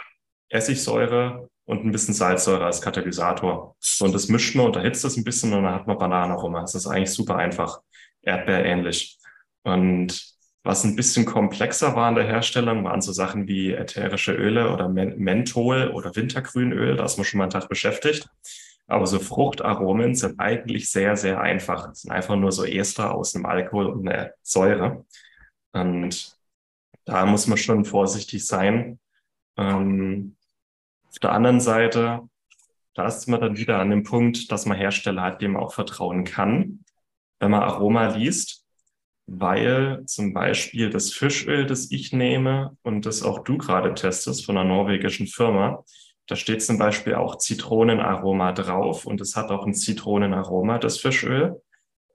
Essigsäure 0.49 1.49
und 1.67 1.85
ein 1.85 1.93
bisschen 1.93 2.15
Salzsäure 2.15 2.65
als 2.65 2.81
Katalysator. 2.81 3.77
Und 4.01 4.15
das 4.15 4.29
mischt 4.29 4.57
man 4.57 4.67
und 4.67 4.77
erhitzt 4.77 5.05
es 5.05 5.17
ein 5.17 5.25
bisschen 5.25 5.53
und 5.53 5.65
dann 5.65 5.75
hat 5.75 5.87
man 5.87 5.99
Bananenaroma. 5.99 6.63
Das 6.63 6.75
ist 6.75 6.87
eigentlich 6.87 7.13
super 7.13 7.37
einfach, 7.37 7.81
Erdbeerähnlich. 8.23 9.19
Und 9.63 10.36
was 10.67 10.85
ein 10.85 10.97
bisschen 10.97 11.25
komplexer 11.25 11.95
war 11.95 12.09
in 12.09 12.17
der 12.17 12.27
Herstellung, 12.27 12.85
waren 12.85 13.01
so 13.01 13.13
Sachen 13.13 13.47
wie 13.47 13.73
ätherische 13.73 14.33
Öle 14.33 14.73
oder 14.73 14.89
Menthol 14.89 15.91
oder 15.95 16.15
Wintergrünöl. 16.17 16.97
Da 16.97 17.05
ist 17.05 17.17
man 17.17 17.25
schon 17.25 17.39
mal 17.39 17.45
einen 17.45 17.53
Tag 17.53 17.69
beschäftigt. 17.69 18.29
Aber 18.89 19.07
so 19.07 19.19
Fruchtaromen 19.19 20.15
sind 20.15 20.39
eigentlich 20.39 20.91
sehr, 20.91 21.17
sehr 21.17 21.41
einfach. 21.41 21.89
Das 21.89 22.03
sind 22.03 22.13
einfach 22.13 22.37
nur 22.37 22.53
so 22.53 22.65
Ester 22.65 23.15
aus 23.15 23.35
einem 23.35 23.47
Alkohol 23.47 23.87
und 23.87 24.09
einer 24.09 24.33
Säure. 24.43 25.05
Und 25.73 26.37
da 27.05 27.27
muss 27.27 27.47
man 27.47 27.59
schon 27.59 27.85
vorsichtig 27.85 28.47
sein. 28.47 28.99
Ähm, 29.57 30.37
auf 31.09 31.19
der 31.21 31.33
anderen 31.33 31.61
Seite, 31.61 32.29
da 32.95 33.07
ist 33.07 33.29
man 33.29 33.41
dann 33.41 33.57
wieder 33.57 33.79
an 33.79 33.91
dem 33.91 34.03
Punkt, 34.03 34.51
dass 34.51 34.67
man 34.67 34.77
Hersteller 34.77 35.23
hat, 35.23 35.43
dem 35.43 35.53
man 35.53 35.63
auch 35.63 35.75
vertrauen 35.75 36.25
kann. 36.25 36.85
Wenn 37.39 37.51
man 37.53 37.63
Aroma 37.63 38.09
liest, 38.09 38.66
weil 39.27 40.05
zum 40.07 40.33
Beispiel 40.33 40.91
das 40.91 41.13
Fischöl, 41.13 41.67
das 41.67 41.91
ich 41.91 42.13
nehme 42.13 42.77
und 42.83 43.07
das 43.07 43.23
auch 43.23 43.41
du 43.41 43.59
gerade 43.59 43.93
testest 43.95 44.45
von 44.45 44.57
einer 44.57 44.69
norwegischen 44.69 45.27
Firma, 45.27 45.85
da 46.27 46.37
steht 46.37 46.63
zum 46.63 46.79
Beispiel 46.79 47.15
auch 47.15 47.37
Zitronenaroma 47.37 48.53
drauf 48.53 49.07
und 49.07 49.21
es 49.21 49.37
hat 49.37 49.51
auch 49.51 49.67
ein 49.67 49.75
Zitronenaroma, 49.75 50.79
das 50.79 50.99
Fischöl, 50.99 51.61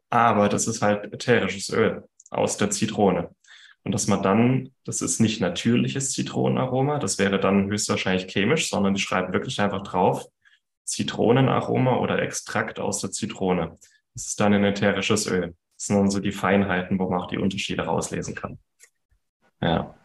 aber 0.10 0.50
das 0.50 0.68
ist 0.68 0.82
halt 0.82 1.14
ätherisches 1.14 1.70
Öl 1.70 2.04
aus 2.30 2.58
der 2.58 2.70
Zitrone. 2.70 3.34
Und 3.84 3.94
dass 3.94 4.08
man 4.08 4.22
dann, 4.22 4.72
das 4.86 5.02
ist 5.02 5.20
nicht 5.20 5.42
natürliches 5.42 6.12
Zitronenaroma, 6.12 7.00
das 7.00 7.18
wäre 7.18 7.40
dann 7.40 7.70
höchstwahrscheinlich 7.70 8.32
chemisch, 8.32 8.70
sondern 8.70 8.94
die 8.94 9.02
schreiben 9.02 9.34
wirklich 9.34 9.60
einfach 9.60 9.82
drauf, 9.82 10.26
Zitronenaroma 10.84 11.98
oder 11.98 12.22
Extrakt 12.22 12.80
aus 12.80 13.00
der 13.00 13.12
Zitrone. 13.12 13.78
Das 14.14 14.28
ist 14.28 14.40
dann 14.40 14.54
ein 14.54 14.66
ätherisches 14.66 15.26
Öl. 15.26 15.56
Das 15.82 15.88
sind 15.88 15.98
dann 15.98 16.12
so 16.12 16.20
die 16.20 16.32
Feinheiten, 16.32 17.00
wo 17.00 17.10
man 17.10 17.22
auch 17.22 17.28
die 17.28 17.40
Unterschiede 17.40 17.82
rauslesen 17.82 18.36
kann. 18.36 18.60
Ja. 19.62 19.96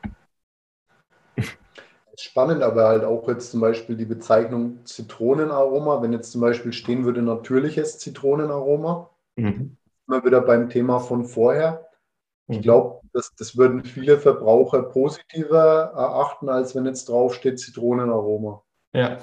Spannend, 2.18 2.62
aber 2.62 2.88
halt 2.88 3.04
auch 3.04 3.28
jetzt 3.28 3.50
zum 3.50 3.60
Beispiel 3.60 3.94
die 3.94 4.06
Bezeichnung 4.06 4.86
Zitronenaroma, 4.86 6.00
wenn 6.00 6.14
jetzt 6.14 6.32
zum 6.32 6.40
Beispiel 6.40 6.72
stehen 6.72 7.04
würde 7.04 7.20
natürliches 7.20 7.98
Zitronenaroma, 7.98 9.10
mhm. 9.36 9.76
immer 10.08 10.24
wieder 10.24 10.40
beim 10.40 10.70
Thema 10.70 10.98
von 10.98 11.26
vorher. 11.26 11.86
Ich 12.46 12.56
mhm. 12.56 12.62
glaube, 12.62 13.00
das, 13.12 13.34
das 13.34 13.58
würden 13.58 13.84
viele 13.84 14.16
Verbraucher 14.16 14.82
positiver 14.82 15.92
erachten, 15.94 16.48
als 16.48 16.74
wenn 16.74 16.86
jetzt 16.86 17.10
draufsteht 17.10 17.60
Zitronenaroma. 17.60 18.62
Ja, 18.94 19.18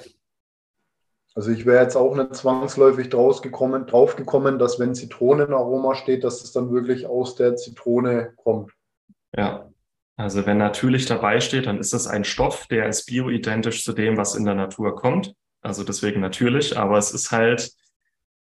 also 1.34 1.50
ich 1.50 1.66
wäre 1.66 1.82
jetzt 1.82 1.96
auch 1.96 2.14
nicht 2.14 2.34
zwangsläufig 2.34 3.08
draus 3.08 3.42
gekommen, 3.42 3.86
drauf 3.86 4.14
gekommen, 4.14 4.58
dass 4.58 4.78
wenn 4.78 4.94
Zitronenaroma 4.94 5.96
steht, 5.96 6.22
dass 6.22 6.44
es 6.44 6.52
dann 6.52 6.70
wirklich 6.70 7.06
aus 7.06 7.34
der 7.34 7.56
Zitrone 7.56 8.32
kommt. 8.36 8.72
Ja, 9.36 9.68
also 10.16 10.46
wenn 10.46 10.58
natürlich 10.58 11.06
dabei 11.06 11.40
steht, 11.40 11.66
dann 11.66 11.78
ist 11.78 11.92
es 11.92 12.06
ein 12.06 12.22
Stoff, 12.22 12.68
der 12.68 12.88
ist 12.88 13.06
bioidentisch 13.06 13.84
zu 13.84 13.92
dem, 13.92 14.16
was 14.16 14.36
in 14.36 14.44
der 14.44 14.54
Natur 14.54 14.94
kommt. 14.94 15.34
Also 15.60 15.82
deswegen 15.82 16.20
natürlich, 16.20 16.78
aber 16.78 16.98
es 16.98 17.10
ist 17.10 17.32
halt, 17.32 17.72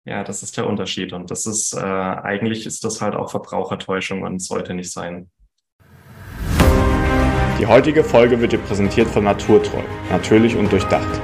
ja, 0.05 0.25
das 0.25 0.43
ist 0.43 0.57
der 0.57 0.67
Unterschied. 0.67 1.13
Und 1.13 1.31
das 1.31 1.47
ist, 1.47 1.75
äh, 1.75 1.79
eigentlich 1.79 2.67
ist 2.67 2.83
das 2.83 3.01
halt 3.01 3.15
auch 3.15 3.31
Verbrauchertäuschung 3.31 4.23
und 4.23 4.43
sollte 4.43 4.75
nicht 4.75 4.91
sein. 4.91 5.31
Die 7.61 7.67
heutige 7.67 8.03
Folge 8.03 8.41
wird 8.41 8.53
dir 8.53 8.59
präsentiert 8.59 9.07
von 9.07 9.23
Naturtreu, 9.23 9.83
natürlich 10.11 10.57
und 10.57 10.73
durchdacht. 10.73 11.21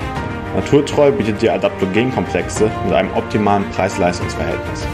Naturtreu 0.56 1.12
bietet 1.12 1.42
dir 1.42 1.52
Adaptogenkomplexe 1.52 2.70
mit 2.86 2.94
einem 2.94 3.10
optimalen 3.14 3.68
Preis-Leistungs-Verhältnis. 3.72 4.86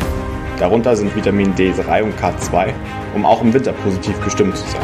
Darunter 0.59 0.97
sind 0.97 1.15
Vitamin 1.15 1.55
D3 1.55 2.03
und 2.03 2.19
K2, 2.19 2.73
um 3.15 3.25
auch 3.25 3.41
im 3.43 3.55
Winter 3.55 3.73
positiv 3.73 4.21
gestimmt 4.25 4.57
zu 4.57 4.69
sein. 4.69 4.83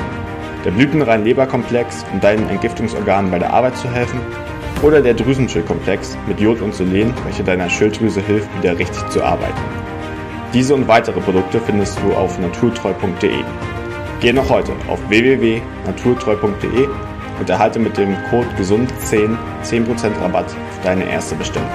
Der 0.64 0.70
blütenrein 0.70 1.24
Leberkomplex, 1.24 2.04
um 2.12 2.20
deinen 2.20 2.48
Entgiftungsorganen 2.48 3.28
bei 3.28 3.40
der 3.40 3.52
Arbeit 3.52 3.76
zu 3.76 3.90
helfen. 3.90 4.20
Oder 4.80 5.00
der 5.00 5.14
Drüsenschildkomplex 5.14 6.16
mit 6.28 6.38
Jod 6.38 6.60
und 6.60 6.72
Selen, 6.72 7.12
welcher 7.24 7.42
deiner 7.42 7.68
Schilddrüse 7.68 8.20
hilft, 8.20 8.48
wieder 8.58 8.78
richtig 8.78 9.04
zu 9.08 9.20
arbeiten. 9.20 9.60
Diese 10.54 10.76
und 10.76 10.86
weitere 10.86 11.20
Produkte 11.20 11.60
findest 11.60 11.98
du 12.04 12.14
auf 12.14 12.38
naturtreu.de. 12.38 13.42
Geh 14.20 14.32
noch 14.32 14.48
heute 14.48 14.72
auf 14.88 15.00
www.naturtreu.de 15.08 16.88
und 17.38 17.48
erhalte 17.50 17.78
mit 17.78 17.96
dem 17.96 18.16
Code 18.30 18.48
GESUND10 18.56 19.36
10% 19.62 20.20
Rabatt 20.20 20.46
auf 20.46 20.82
deine 20.82 21.08
erste 21.08 21.34
Bestellung. 21.36 21.68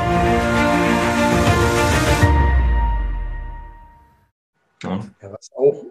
Ja, 4.84 5.32
was 5.32 5.52
auch, 5.54 5.86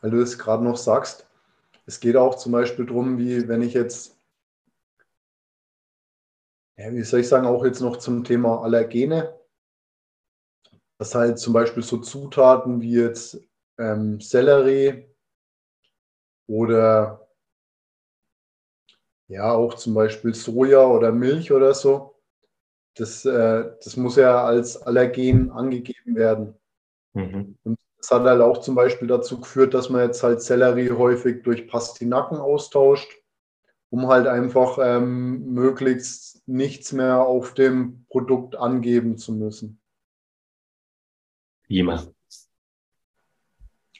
weil 0.00 0.10
du 0.10 0.20
es 0.20 0.38
gerade 0.38 0.64
noch 0.64 0.76
sagst, 0.76 1.26
es 1.84 2.00
geht 2.00 2.16
auch 2.16 2.36
zum 2.36 2.52
Beispiel 2.52 2.86
darum, 2.86 3.18
wie 3.18 3.48
wenn 3.48 3.62
ich 3.62 3.74
jetzt, 3.74 4.16
ja, 6.78 6.92
wie 6.92 7.02
soll 7.02 7.20
ich 7.20 7.28
sagen, 7.28 7.46
auch 7.46 7.64
jetzt 7.64 7.80
noch 7.80 7.98
zum 7.98 8.24
Thema 8.24 8.62
Allergene, 8.62 9.38
dass 10.98 11.14
halt 11.14 11.38
zum 11.38 11.52
Beispiel 11.52 11.82
so 11.82 11.98
Zutaten 11.98 12.80
wie 12.80 12.94
jetzt 12.94 13.40
ähm, 13.78 14.20
Sellerie 14.20 15.06
oder 16.46 17.21
ja, 19.32 19.50
auch 19.50 19.74
zum 19.74 19.94
Beispiel 19.94 20.34
Soja 20.34 20.86
oder 20.86 21.10
Milch 21.10 21.52
oder 21.52 21.72
so. 21.72 22.16
Das, 22.96 23.24
äh, 23.24 23.72
das 23.82 23.96
muss 23.96 24.16
ja 24.16 24.44
als 24.44 24.76
Allergen 24.76 25.50
angegeben 25.50 26.14
werden. 26.14 26.54
Mhm. 27.14 27.56
Und 27.64 27.78
das 27.96 28.10
hat 28.10 28.24
halt 28.24 28.42
auch 28.42 28.58
zum 28.58 28.74
Beispiel 28.74 29.08
dazu 29.08 29.40
geführt, 29.40 29.72
dass 29.72 29.88
man 29.88 30.02
jetzt 30.02 30.22
halt 30.22 30.42
Sellerie 30.42 30.90
häufig 30.90 31.42
durch 31.44 31.66
Pastinaken 31.66 32.36
austauscht, 32.36 33.10
um 33.88 34.08
halt 34.08 34.26
einfach 34.26 34.78
ähm, 34.78 35.54
möglichst 35.54 36.46
nichts 36.46 36.92
mehr 36.92 37.22
auf 37.22 37.54
dem 37.54 38.04
Produkt 38.10 38.54
angeben 38.56 39.16
zu 39.16 39.32
müssen. 39.32 39.80
Wie 41.68 41.78
immer. 41.78 42.06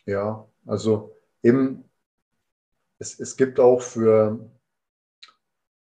Ja, 0.04 0.46
also 0.66 1.16
eben, 1.42 1.88
es, 2.98 3.18
es 3.18 3.38
gibt 3.38 3.58
auch 3.58 3.80
für 3.80 4.38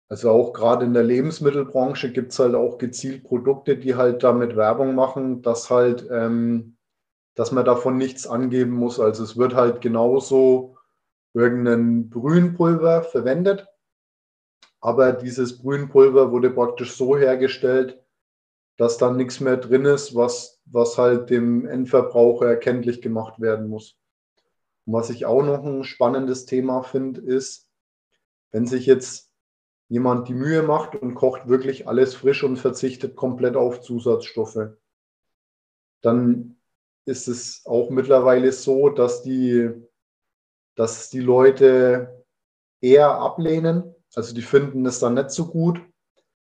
also 0.08 0.30
auch 0.30 0.52
gerade 0.52 0.84
in 0.84 0.92
der 0.92 1.02
Lebensmittelbranche 1.02 2.12
gibt 2.12 2.32
es 2.32 2.38
halt 2.38 2.54
auch 2.54 2.78
gezielt 2.78 3.24
Produkte, 3.24 3.76
die 3.76 3.94
halt 3.94 4.22
damit 4.22 4.56
Werbung 4.56 4.94
machen, 4.94 5.42
dass 5.42 5.70
halt, 5.70 6.06
ähm, 6.10 6.76
dass 7.34 7.52
man 7.52 7.64
davon 7.64 7.96
nichts 7.96 8.26
angeben 8.26 8.72
muss. 8.72 9.00
Also 9.00 9.24
es 9.24 9.36
wird 9.36 9.54
halt 9.54 9.80
genauso 9.80 10.76
irgendein 11.32 12.10
Brühenpulver 12.10 13.02
verwendet, 13.02 13.66
aber 14.80 15.12
dieses 15.12 15.58
Brühenpulver 15.58 16.30
wurde 16.30 16.50
praktisch 16.50 16.94
so 16.94 17.16
hergestellt, 17.16 18.00
dass 18.76 18.98
dann 18.98 19.16
nichts 19.16 19.40
mehr 19.40 19.56
drin 19.56 19.84
ist, 19.84 20.14
was, 20.14 20.60
was 20.66 20.98
halt 20.98 21.30
dem 21.30 21.66
Endverbraucher 21.66 22.46
erkenntlich 22.46 23.00
gemacht 23.00 23.40
werden 23.40 23.68
muss. 23.68 23.96
Und 24.84 24.92
was 24.92 25.10
ich 25.10 25.26
auch 25.26 25.42
noch 25.42 25.64
ein 25.64 25.84
spannendes 25.84 26.44
Thema 26.44 26.82
finde, 26.82 27.20
ist, 27.20 27.68
wenn 28.50 28.66
sich 28.66 28.86
jetzt 28.86 29.33
jemand 29.88 30.28
die 30.28 30.34
Mühe 30.34 30.62
macht 30.62 30.96
und 30.96 31.14
kocht 31.14 31.48
wirklich 31.48 31.86
alles 31.88 32.14
frisch 32.14 32.42
und 32.42 32.56
verzichtet 32.56 33.16
komplett 33.16 33.56
auf 33.56 33.80
Zusatzstoffe, 33.80 34.70
dann 36.00 36.56
ist 37.06 37.28
es 37.28 37.62
auch 37.66 37.90
mittlerweile 37.90 38.50
so, 38.52 38.88
dass 38.88 39.22
die, 39.22 39.70
dass 40.74 41.10
die 41.10 41.20
Leute 41.20 42.24
eher 42.80 43.10
ablehnen. 43.10 43.94
Also 44.14 44.34
die 44.34 44.42
finden 44.42 44.86
es 44.86 45.00
dann 45.00 45.14
nicht 45.14 45.30
so 45.30 45.46
gut, 45.46 45.80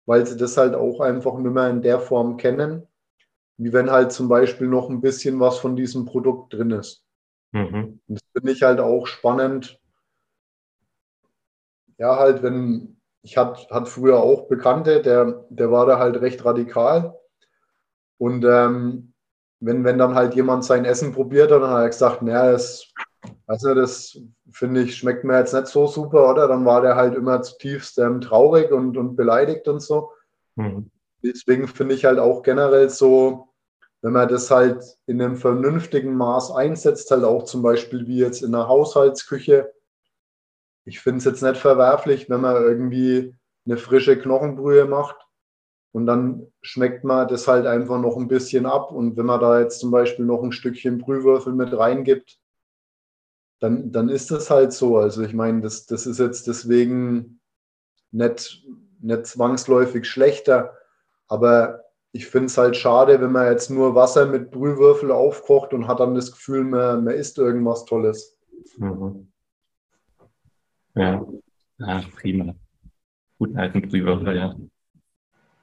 weil 0.06 0.26
sie 0.26 0.36
das 0.36 0.56
halt 0.56 0.74
auch 0.74 1.00
einfach 1.00 1.38
nicht 1.38 1.52
mehr 1.52 1.70
in 1.70 1.82
der 1.82 2.00
Form 2.00 2.36
kennen, 2.36 2.86
wie 3.56 3.72
wenn 3.72 3.90
halt 3.90 4.12
zum 4.12 4.28
Beispiel 4.28 4.66
noch 4.66 4.90
ein 4.90 5.00
bisschen 5.00 5.40
was 5.40 5.58
von 5.58 5.76
diesem 5.76 6.04
Produkt 6.04 6.52
drin 6.52 6.72
ist. 6.72 7.04
Mhm. 7.52 8.00
Und 8.06 8.14
das 8.16 8.22
finde 8.32 8.52
ich 8.52 8.62
halt 8.62 8.80
auch 8.80 9.06
spannend. 9.06 9.80
Ja, 11.98 12.16
halt, 12.16 12.42
wenn, 12.42 12.99
ich 13.22 13.36
hatte 13.36 13.68
hat 13.70 13.88
früher 13.88 14.18
auch 14.18 14.48
Bekannte, 14.48 15.02
der, 15.02 15.44
der 15.50 15.70
war 15.70 15.86
da 15.86 15.98
halt 15.98 16.20
recht 16.20 16.44
radikal. 16.44 17.18
Und 18.18 18.44
ähm, 18.44 19.12
wenn, 19.60 19.84
wenn 19.84 19.98
dann 19.98 20.14
halt 20.14 20.34
jemand 20.34 20.64
sein 20.64 20.84
Essen 20.84 21.12
probiert 21.12 21.50
hat, 21.50 21.62
dann 21.62 21.70
hat 21.70 21.82
er 21.82 21.88
gesagt, 21.88 22.22
naja, 22.22 22.52
das, 22.52 22.86
nicht, 23.46 23.74
das 23.74 24.18
finde 24.50 24.82
ich, 24.82 24.96
schmeckt 24.96 25.24
mir 25.24 25.38
jetzt 25.38 25.52
nicht 25.52 25.66
so 25.66 25.86
super, 25.86 26.30
oder? 26.30 26.48
Dann 26.48 26.64
war 26.64 26.80
der 26.80 26.96
halt 26.96 27.14
immer 27.14 27.42
zutiefst 27.42 27.98
ähm, 27.98 28.20
traurig 28.20 28.72
und, 28.72 28.96
und 28.96 29.16
beleidigt 29.16 29.68
und 29.68 29.80
so. 29.80 30.12
Mhm. 30.56 30.90
Deswegen 31.22 31.68
finde 31.68 31.94
ich 31.94 32.06
halt 32.06 32.18
auch 32.18 32.42
generell 32.42 32.88
so, 32.88 33.48
wenn 34.00 34.12
man 34.12 34.28
das 34.28 34.50
halt 34.50 34.82
in 35.06 35.20
einem 35.20 35.36
vernünftigen 35.36 36.14
Maß 36.14 36.52
einsetzt, 36.52 37.10
halt 37.10 37.24
auch 37.24 37.44
zum 37.44 37.62
Beispiel 37.62 38.06
wie 38.06 38.18
jetzt 38.18 38.42
in 38.42 38.52
der 38.52 38.68
Haushaltsküche. 38.68 39.70
Ich 40.84 41.00
finde 41.00 41.18
es 41.18 41.24
jetzt 41.24 41.42
nicht 41.42 41.56
verwerflich, 41.56 42.30
wenn 42.30 42.40
man 42.40 42.56
irgendwie 42.56 43.34
eine 43.66 43.76
frische 43.76 44.18
Knochenbrühe 44.18 44.86
macht 44.86 45.16
und 45.92 46.06
dann 46.06 46.46
schmeckt 46.62 47.04
man 47.04 47.28
das 47.28 47.48
halt 47.48 47.66
einfach 47.66 48.00
noch 48.00 48.16
ein 48.16 48.28
bisschen 48.28 48.66
ab. 48.66 48.92
Und 48.92 49.16
wenn 49.16 49.26
man 49.26 49.40
da 49.40 49.60
jetzt 49.60 49.80
zum 49.80 49.90
Beispiel 49.90 50.24
noch 50.24 50.42
ein 50.42 50.52
Stückchen 50.52 50.98
Brühwürfel 50.98 51.52
mit 51.52 51.76
reingibt, 51.76 52.38
dann, 53.58 53.92
dann 53.92 54.08
ist 54.08 54.30
das 54.30 54.50
halt 54.50 54.72
so. 54.72 54.98
Also 54.98 55.22
ich 55.22 55.34
meine, 55.34 55.60
das, 55.60 55.86
das 55.86 56.06
ist 56.06 56.18
jetzt 56.18 56.46
deswegen 56.46 57.40
nicht, 58.12 58.64
nicht 59.00 59.26
zwangsläufig 59.26 60.06
schlechter. 60.06 60.76
Aber 61.26 61.84
ich 62.12 62.26
finde 62.26 62.46
es 62.46 62.58
halt 62.58 62.76
schade, 62.76 63.20
wenn 63.20 63.32
man 63.32 63.46
jetzt 63.46 63.70
nur 63.70 63.94
Wasser 63.94 64.26
mit 64.26 64.50
Brühwürfel 64.50 65.10
aufkocht 65.10 65.74
und 65.74 65.88
hat 65.88 66.00
dann 66.00 66.14
das 66.14 66.32
Gefühl, 66.32 66.64
man, 66.64 67.04
man 67.04 67.14
isst 67.14 67.38
irgendwas 67.38 67.84
Tolles. 67.84 68.38
Mhm. 68.76 69.30
Ja. 71.00 71.26
ja, 71.78 72.02
prima. 72.14 72.54
Guten 73.38 73.58
alten 73.58 73.82
Brühwürfel, 73.82 74.36
ja. 74.36 74.54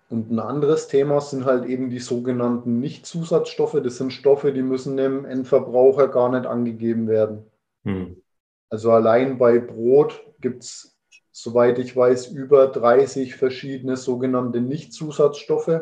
Und 0.09 0.31
ein 0.31 0.39
anderes 0.39 0.87
Thema 0.87 1.19
sind 1.19 1.45
halt 1.45 1.65
eben 1.65 1.89
die 1.89 1.99
sogenannten 1.99 2.79
Nicht-Zusatzstoffe. 2.79 3.79
Das 3.83 3.97
sind 3.97 4.13
Stoffe, 4.13 4.53
die 4.53 4.61
müssen 4.61 4.97
dem 4.97 5.25
Endverbraucher 5.25 6.07
gar 6.07 6.31
nicht 6.31 6.45
angegeben 6.45 7.07
werden. 7.07 7.45
Hm. 7.83 8.21
Also 8.69 8.91
allein 8.91 9.37
bei 9.37 9.59
Brot 9.59 10.25
gibt 10.39 10.63
es, 10.63 10.97
soweit 11.31 11.77
ich 11.77 11.95
weiß, 11.95 12.27
über 12.27 12.67
30 12.67 13.35
verschiedene 13.35 13.97
sogenannte 13.97 14.61
Nicht-Zusatzstoffe, 14.61 15.81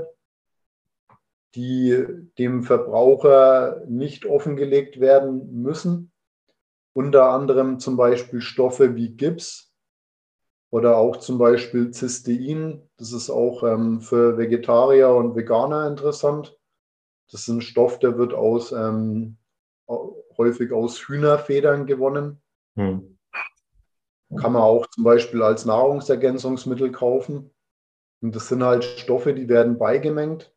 die 1.53 2.03
dem 2.37 2.63
Verbraucher 2.63 3.83
nicht 3.87 4.25
offengelegt 4.25 4.99
werden 4.99 5.61
müssen. 5.61 6.11
Unter 6.95 7.29
anderem 7.29 7.79
zum 7.79 7.97
Beispiel 7.97 8.41
Stoffe 8.41 8.95
wie 8.95 9.15
Gips, 9.15 9.75
oder 10.75 10.97
auch 10.97 11.17
zum 11.17 11.37
Beispiel 11.37 11.93
Cystein, 11.93 12.81
das 12.97 13.13
ist 13.13 13.29
auch 13.29 13.63
ähm, 13.63 14.01
für 14.01 14.37
Vegetarier 14.37 15.09
und 15.09 15.35
Veganer 15.35 15.87
interessant. 15.87 16.59
Das 17.31 17.41
ist 17.41 17.47
ein 17.47 17.61
Stoff, 17.61 17.99
der 17.99 18.17
wird 18.17 18.33
aus, 18.33 18.71
ähm, 18.71 19.37
häufig 20.37 20.71
aus 20.71 20.99
Hühnerfedern 21.07 21.85
gewonnen. 21.85 22.41
Hm. 22.75 23.17
Kann 24.35 24.51
man 24.51 24.63
auch 24.63 24.85
zum 24.87 25.03
Beispiel 25.03 25.43
als 25.43 25.65
Nahrungsergänzungsmittel 25.65 26.91
kaufen. 26.91 27.51
Und 28.21 28.35
das 28.35 28.47
sind 28.49 28.63
halt 28.63 28.83
Stoffe, 28.83 29.33
die 29.33 29.47
werden 29.47 29.77
beigemengt, 29.77 30.53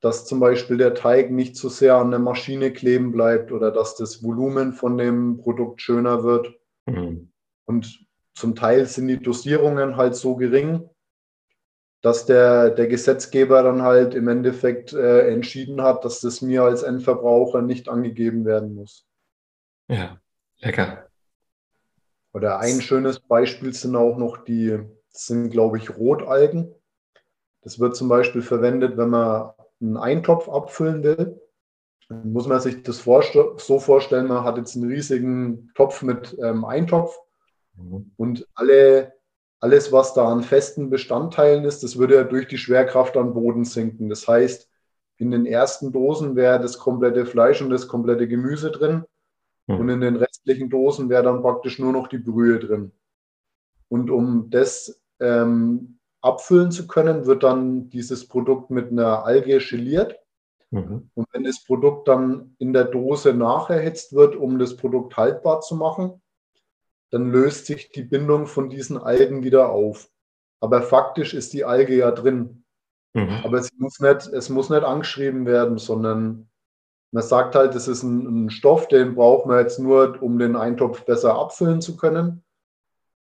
dass 0.00 0.24
zum 0.24 0.40
Beispiel 0.40 0.78
der 0.78 0.94
Teig 0.94 1.30
nicht 1.30 1.56
zu 1.56 1.68
sehr 1.68 1.96
an 1.96 2.10
der 2.10 2.20
Maschine 2.20 2.72
kleben 2.72 3.12
bleibt 3.12 3.52
oder 3.52 3.70
dass 3.70 3.96
das 3.96 4.22
Volumen 4.22 4.72
von 4.72 4.96
dem 4.96 5.38
Produkt 5.38 5.82
schöner 5.82 6.24
wird. 6.24 6.58
Mhm. 6.86 7.30
Und 7.66 8.06
zum 8.34 8.54
Teil 8.54 8.86
sind 8.86 9.08
die 9.08 9.20
Dosierungen 9.20 9.96
halt 9.96 10.16
so 10.16 10.36
gering, 10.36 10.88
dass 12.00 12.24
der, 12.24 12.70
der 12.70 12.86
Gesetzgeber 12.86 13.62
dann 13.62 13.82
halt 13.82 14.14
im 14.14 14.28
Endeffekt 14.28 14.94
äh, 14.94 15.30
entschieden 15.30 15.82
hat, 15.82 16.04
dass 16.06 16.20
das 16.20 16.40
mir 16.40 16.62
als 16.62 16.82
Endverbraucher 16.82 17.60
nicht 17.60 17.90
angegeben 17.90 18.46
werden 18.46 18.74
muss. 18.74 19.06
Ja, 19.88 20.18
lecker. 20.60 21.08
Oder 22.32 22.60
ein 22.60 22.80
schönes 22.80 23.20
Beispiel 23.20 23.74
sind 23.74 23.96
auch 23.96 24.16
noch 24.16 24.38
die, 24.38 24.78
sind 25.10 25.50
glaube 25.50 25.76
ich 25.76 25.98
Rotalgen. 25.98 26.74
Das 27.60 27.78
wird 27.78 27.96
zum 27.96 28.08
Beispiel 28.08 28.40
verwendet, 28.40 28.96
wenn 28.96 29.10
man 29.10 29.50
einen 29.80 29.96
Eintopf 29.96 30.48
abfüllen 30.48 31.02
will. 31.02 31.40
Dann 32.08 32.32
muss 32.32 32.46
man 32.46 32.60
sich 32.60 32.82
das 32.82 33.04
so 33.04 33.78
vorstellen, 33.78 34.26
man 34.26 34.44
hat 34.44 34.56
jetzt 34.56 34.76
einen 34.76 34.90
riesigen 34.90 35.70
Topf 35.74 36.02
mit 36.02 36.36
ähm, 36.42 36.64
Eintopf 36.64 37.18
Mhm. 37.80 38.12
Und 38.16 38.46
alle, 38.54 39.12
alles, 39.60 39.92
was 39.92 40.14
da 40.14 40.30
an 40.30 40.42
festen 40.42 40.90
Bestandteilen 40.90 41.64
ist, 41.64 41.82
das 41.82 41.98
würde 41.98 42.16
ja 42.16 42.24
durch 42.24 42.48
die 42.48 42.58
Schwerkraft 42.58 43.16
an 43.16 43.34
Boden 43.34 43.64
sinken. 43.64 44.08
Das 44.08 44.26
heißt, 44.26 44.68
in 45.16 45.30
den 45.30 45.46
ersten 45.46 45.92
Dosen 45.92 46.36
wäre 46.36 46.60
das 46.60 46.78
komplette 46.78 47.26
Fleisch 47.26 47.60
und 47.60 47.70
das 47.70 47.88
komplette 47.88 48.26
Gemüse 48.26 48.70
drin. 48.70 49.04
Mhm. 49.66 49.76
Und 49.76 49.88
in 49.88 50.00
den 50.00 50.16
restlichen 50.16 50.70
Dosen 50.70 51.08
wäre 51.08 51.22
dann 51.22 51.42
praktisch 51.42 51.78
nur 51.78 51.92
noch 51.92 52.08
die 52.08 52.18
Brühe 52.18 52.58
drin. 52.58 52.92
Und 53.88 54.10
um 54.10 54.50
das 54.50 55.02
ähm, 55.18 55.98
abfüllen 56.22 56.70
zu 56.70 56.86
können, 56.86 57.26
wird 57.26 57.42
dann 57.42 57.88
dieses 57.90 58.28
Produkt 58.28 58.70
mit 58.70 58.90
einer 58.90 59.24
Alge 59.24 59.58
geliert. 59.58 60.18
Mhm. 60.70 61.10
Und 61.14 61.26
wenn 61.32 61.44
das 61.44 61.64
Produkt 61.64 62.08
dann 62.08 62.54
in 62.58 62.72
der 62.72 62.84
Dose 62.84 63.34
nacherhitzt 63.34 64.14
wird, 64.14 64.36
um 64.36 64.58
das 64.58 64.76
Produkt 64.76 65.16
haltbar 65.16 65.60
zu 65.60 65.76
machen, 65.76 66.20
dann 67.10 67.30
löst 67.30 67.66
sich 67.66 67.90
die 67.90 68.04
Bindung 68.04 68.46
von 68.46 68.70
diesen 68.70 68.96
Algen 68.96 69.42
wieder 69.42 69.70
auf. 69.70 70.08
Aber 70.60 70.82
faktisch 70.82 71.34
ist 71.34 71.52
die 71.52 71.64
Alge 71.64 71.96
ja 71.96 72.10
drin. 72.12 72.64
Mhm. 73.14 73.40
Aber 73.42 73.58
es 73.58 73.70
muss, 73.76 73.98
nicht, 73.98 74.26
es 74.28 74.48
muss 74.48 74.70
nicht 74.70 74.84
angeschrieben 74.84 75.46
werden, 75.46 75.78
sondern 75.78 76.48
man 77.12 77.22
sagt 77.24 77.56
halt, 77.56 77.74
das 77.74 77.88
ist 77.88 78.04
ein, 78.04 78.46
ein, 78.46 78.50
Stoff, 78.50 78.86
den 78.86 79.16
braucht 79.16 79.46
man 79.46 79.58
jetzt 79.58 79.80
nur, 79.80 80.22
um 80.22 80.38
den 80.38 80.54
Eintopf 80.54 81.04
besser 81.04 81.34
abfüllen 81.34 81.80
zu 81.80 81.96
können. 81.96 82.44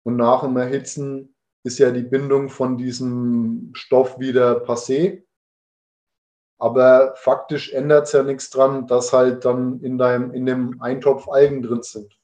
Und 0.04 0.18
nach 0.18 0.44
dem 0.44 0.58
Erhitzen 0.58 1.36
ist 1.68 1.78
ja 1.78 1.92
die 1.92 2.04
Bindung 2.04 2.50
von 2.50 2.78
diesem 2.78 3.72
Stoff 3.74 4.18
wieder 4.20 4.64
passé. 4.66 5.24
Aber 6.58 7.14
faktisch 7.18 7.72
ändert 7.72 8.08
es 8.08 8.14
ja 8.14 8.24
nichts 8.24 8.50
dran, 8.50 8.88
dass 8.88 9.14
halt 9.14 9.46
dann 9.46 9.80
in, 9.82 9.98
deinem, 10.00 10.34
in 10.34 10.46
dem 10.48 10.82
Eintopf 10.82 11.28
Algen 11.30 11.62
drin 11.62 11.84
sind. 11.84 12.18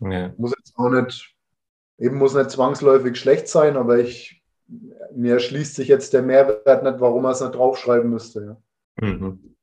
Ja. 0.00 0.34
Muss 0.36 0.54
jetzt 0.56 0.76
auch 0.76 0.88
nicht, 0.88 1.36
eben 1.98 2.16
muss 2.16 2.34
nicht 2.34 2.50
zwangsläufig 2.50 3.16
schlecht 3.16 3.46
sein, 3.46 3.76
aber 3.76 3.98
ich, 3.98 4.42
mir 5.14 5.38
schließt 5.38 5.76
sich 5.76 5.86
jetzt 5.86 6.14
der 6.14 6.22
Mehrwert 6.22 6.82
nicht, 6.82 6.98
warum 6.98 7.22
man 7.22 7.32
es 7.32 7.40
nicht 7.40 7.54
draufschreiben 7.54 8.10
müsste. 8.10 8.58
Ja, 9.00 9.06
mhm. 9.06 9.56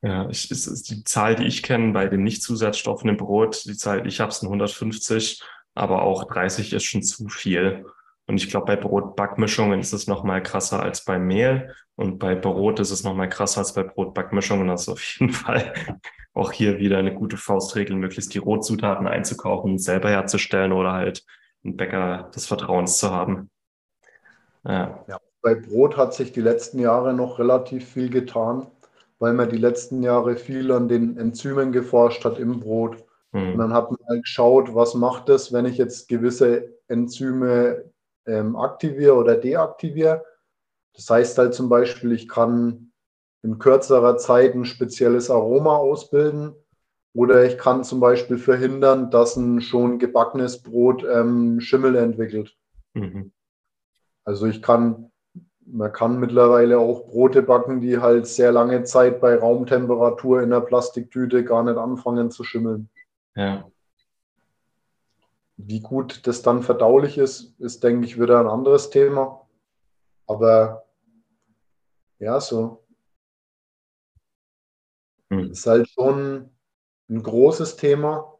ja 0.00 0.30
ich, 0.30 0.50
ist, 0.50 0.66
ist 0.66 0.88
die 0.88 1.04
Zahl, 1.04 1.34
die 1.34 1.44
ich 1.44 1.62
kenne 1.62 1.92
bei 1.92 2.06
den 2.06 2.22
Nicht-Zusatzstoffen 2.22 3.10
im 3.10 3.18
Brot, 3.18 3.66
die 3.66 3.76
Zahl, 3.76 4.06
ich 4.06 4.20
habe 4.20 4.30
es 4.30 4.42
150, 4.42 5.42
aber 5.76 6.02
auch 6.02 6.24
30 6.24 6.72
ist 6.72 6.84
schon 6.84 7.02
zu 7.02 7.28
viel. 7.28 7.86
Und 8.26 8.38
ich 8.38 8.50
glaube, 8.50 8.66
bei 8.66 8.76
Brotbackmischungen 8.76 9.78
ist 9.78 9.92
es 9.92 10.08
noch 10.08 10.24
mal 10.24 10.42
krasser 10.42 10.82
als 10.82 11.04
bei 11.04 11.18
Mehl. 11.18 11.72
Und 11.94 12.18
bei 12.18 12.34
Brot 12.34 12.80
ist 12.80 12.90
es 12.90 13.04
noch 13.04 13.14
mal 13.14 13.28
krasser 13.28 13.60
als 13.60 13.74
bei 13.74 13.84
Brotbackmischungen. 13.84 14.66
Das 14.66 14.82
ist 14.82 14.88
auf 14.88 15.02
jeden 15.02 15.32
Fall 15.32 15.72
auch 16.34 16.52
hier 16.52 16.78
wieder 16.78 16.98
eine 16.98 17.14
gute 17.14 17.36
Faustregel, 17.36 17.96
möglichst 17.96 18.34
die 18.34 18.38
Rotzutaten 18.38 19.06
einzukaufen 19.06 19.78
selber 19.78 20.10
herzustellen 20.10 20.72
oder 20.72 20.92
halt 20.92 21.24
einen 21.64 21.76
Bäcker 21.76 22.30
des 22.34 22.46
Vertrauens 22.46 22.98
zu 22.98 23.10
haben. 23.10 23.50
Ja. 24.64 25.04
ja. 25.08 25.18
bei 25.40 25.54
Brot 25.54 25.96
hat 25.96 26.12
sich 26.12 26.32
die 26.32 26.40
letzten 26.40 26.78
Jahre 26.78 27.14
noch 27.14 27.38
relativ 27.38 27.88
viel 27.88 28.10
getan, 28.10 28.66
weil 29.18 29.32
man 29.32 29.48
die 29.48 29.56
letzten 29.56 30.02
Jahre 30.02 30.36
viel 30.36 30.72
an 30.72 30.88
den 30.88 31.16
Enzymen 31.16 31.70
geforscht 31.70 32.24
hat 32.24 32.38
im 32.38 32.60
Brot. 32.60 33.05
Mhm. 33.32 33.52
Und 33.52 33.58
dann 33.58 33.72
hat 33.72 33.90
man 33.90 34.00
halt 34.08 34.22
geschaut, 34.24 34.74
was 34.74 34.94
macht 34.94 35.28
es, 35.28 35.52
wenn 35.52 35.66
ich 35.66 35.76
jetzt 35.78 36.08
gewisse 36.08 36.74
Enzyme 36.88 37.84
ähm, 38.26 38.56
aktiviere 38.56 39.14
oder 39.14 39.36
deaktiviere. 39.36 40.24
Das 40.94 41.10
heißt 41.10 41.38
halt 41.38 41.54
zum 41.54 41.68
Beispiel, 41.68 42.12
ich 42.12 42.28
kann 42.28 42.92
in 43.42 43.58
kürzerer 43.58 44.16
Zeit 44.16 44.54
ein 44.54 44.64
spezielles 44.64 45.30
Aroma 45.30 45.76
ausbilden 45.76 46.54
oder 47.14 47.44
ich 47.44 47.58
kann 47.58 47.84
zum 47.84 48.00
Beispiel 48.00 48.38
verhindern, 48.38 49.10
dass 49.10 49.36
ein 49.36 49.60
schon 49.60 49.98
gebackenes 49.98 50.62
Brot 50.62 51.04
ähm, 51.04 51.60
Schimmel 51.60 51.96
entwickelt. 51.96 52.56
Mhm. 52.94 53.32
Also 54.24 54.46
ich 54.46 54.60
kann, 54.60 55.12
man 55.64 55.92
kann 55.92 56.18
mittlerweile 56.18 56.78
auch 56.78 57.06
Brote 57.06 57.42
backen, 57.42 57.80
die 57.80 57.98
halt 57.98 58.26
sehr 58.26 58.52
lange 58.52 58.82
Zeit 58.84 59.20
bei 59.20 59.36
Raumtemperatur 59.36 60.42
in 60.42 60.50
der 60.50 60.60
Plastiktüte 60.60 61.44
gar 61.44 61.62
nicht 61.62 61.76
anfangen 61.76 62.30
zu 62.30 62.42
schimmeln. 62.42 62.90
Ja. 63.36 63.70
Wie 65.58 65.80
gut 65.80 66.26
das 66.26 66.42
dann 66.42 66.62
verdaulich 66.62 67.18
ist, 67.18 67.58
ist, 67.60 67.84
denke 67.84 68.06
ich, 68.06 68.20
wieder 68.20 68.40
ein 68.40 68.48
anderes 68.48 68.90
Thema. 68.90 69.46
Aber 70.26 70.86
ja, 72.18 72.40
so. 72.40 72.86
Hm. 75.30 75.50
Ist 75.50 75.66
halt 75.66 75.88
schon 75.88 76.50
ein 77.08 77.22
großes 77.22 77.76
Thema, 77.76 78.38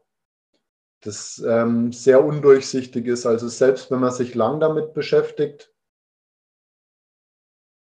das 1.01 1.43
ähm, 1.45 1.91
sehr 1.91 2.23
undurchsichtig 2.23 3.05
ist. 3.05 3.25
Also 3.25 3.47
selbst 3.47 3.91
wenn 3.91 3.99
man 3.99 4.11
sich 4.11 4.35
lang 4.35 4.59
damit 4.59 4.93
beschäftigt, 4.93 5.73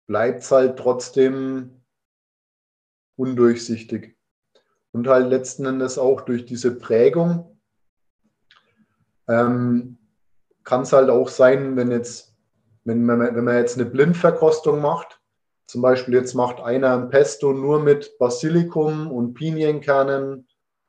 bleibt 0.07 0.43
es 0.43 0.51
halt 0.51 0.77
trotzdem 0.77 1.83
undurchsichtig. 3.17 4.17
Und 4.93 5.07
halt 5.07 5.29
letzten 5.29 5.65
Endes 5.65 5.97
auch 5.97 6.21
durch 6.21 6.45
diese 6.45 6.75
Prägung 6.75 7.59
ähm, 9.27 9.97
kann 10.63 10.81
es 10.81 10.93
halt 10.93 11.09
auch 11.09 11.29
sein, 11.29 11.75
wenn 11.77 11.91
jetzt, 11.91 12.35
wenn 12.83 13.05
man, 13.05 13.19
wenn 13.19 13.43
man 13.43 13.57
jetzt 13.57 13.79
eine 13.79 13.89
Blindverkostung 13.89 14.81
macht, 14.81 15.21
zum 15.65 15.81
Beispiel 15.81 16.15
jetzt 16.15 16.33
macht 16.33 16.59
einer 16.59 16.93
ein 16.93 17.09
Pesto 17.09 17.53
nur 17.53 17.79
mit 17.79 18.17
Basilikum 18.17 19.09
und 19.09 19.33
Pinienkernen 19.33 20.47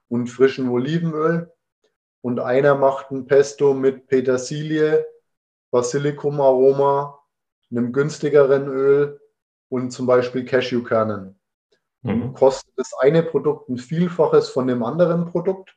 und 0.09 0.27
frischem 0.27 0.71
Olivenöl 0.73 1.53
und 2.21 2.41
einer 2.41 2.75
macht 2.75 3.13
ein 3.13 3.27
Pesto 3.27 3.75
mit 3.75 4.09
Petersilie, 4.09 5.07
Basilikum-Aroma, 5.71 7.19
einem 7.71 7.93
günstigeren 7.93 8.69
Öl 8.69 9.21
und 9.69 9.91
zum 9.91 10.07
Beispiel 10.07 10.45
Cashewkernen. 10.45 11.39
Mhm. 12.03 12.35
Kostet 12.35 12.73
das 12.77 12.93
eine 12.99 13.23
Produkt 13.23 13.69
ein 13.69 13.79
Vielfaches 13.79 14.49
von 14.49 14.67
dem 14.67 14.83
anderen 14.83 15.27
Produkt, 15.27 15.77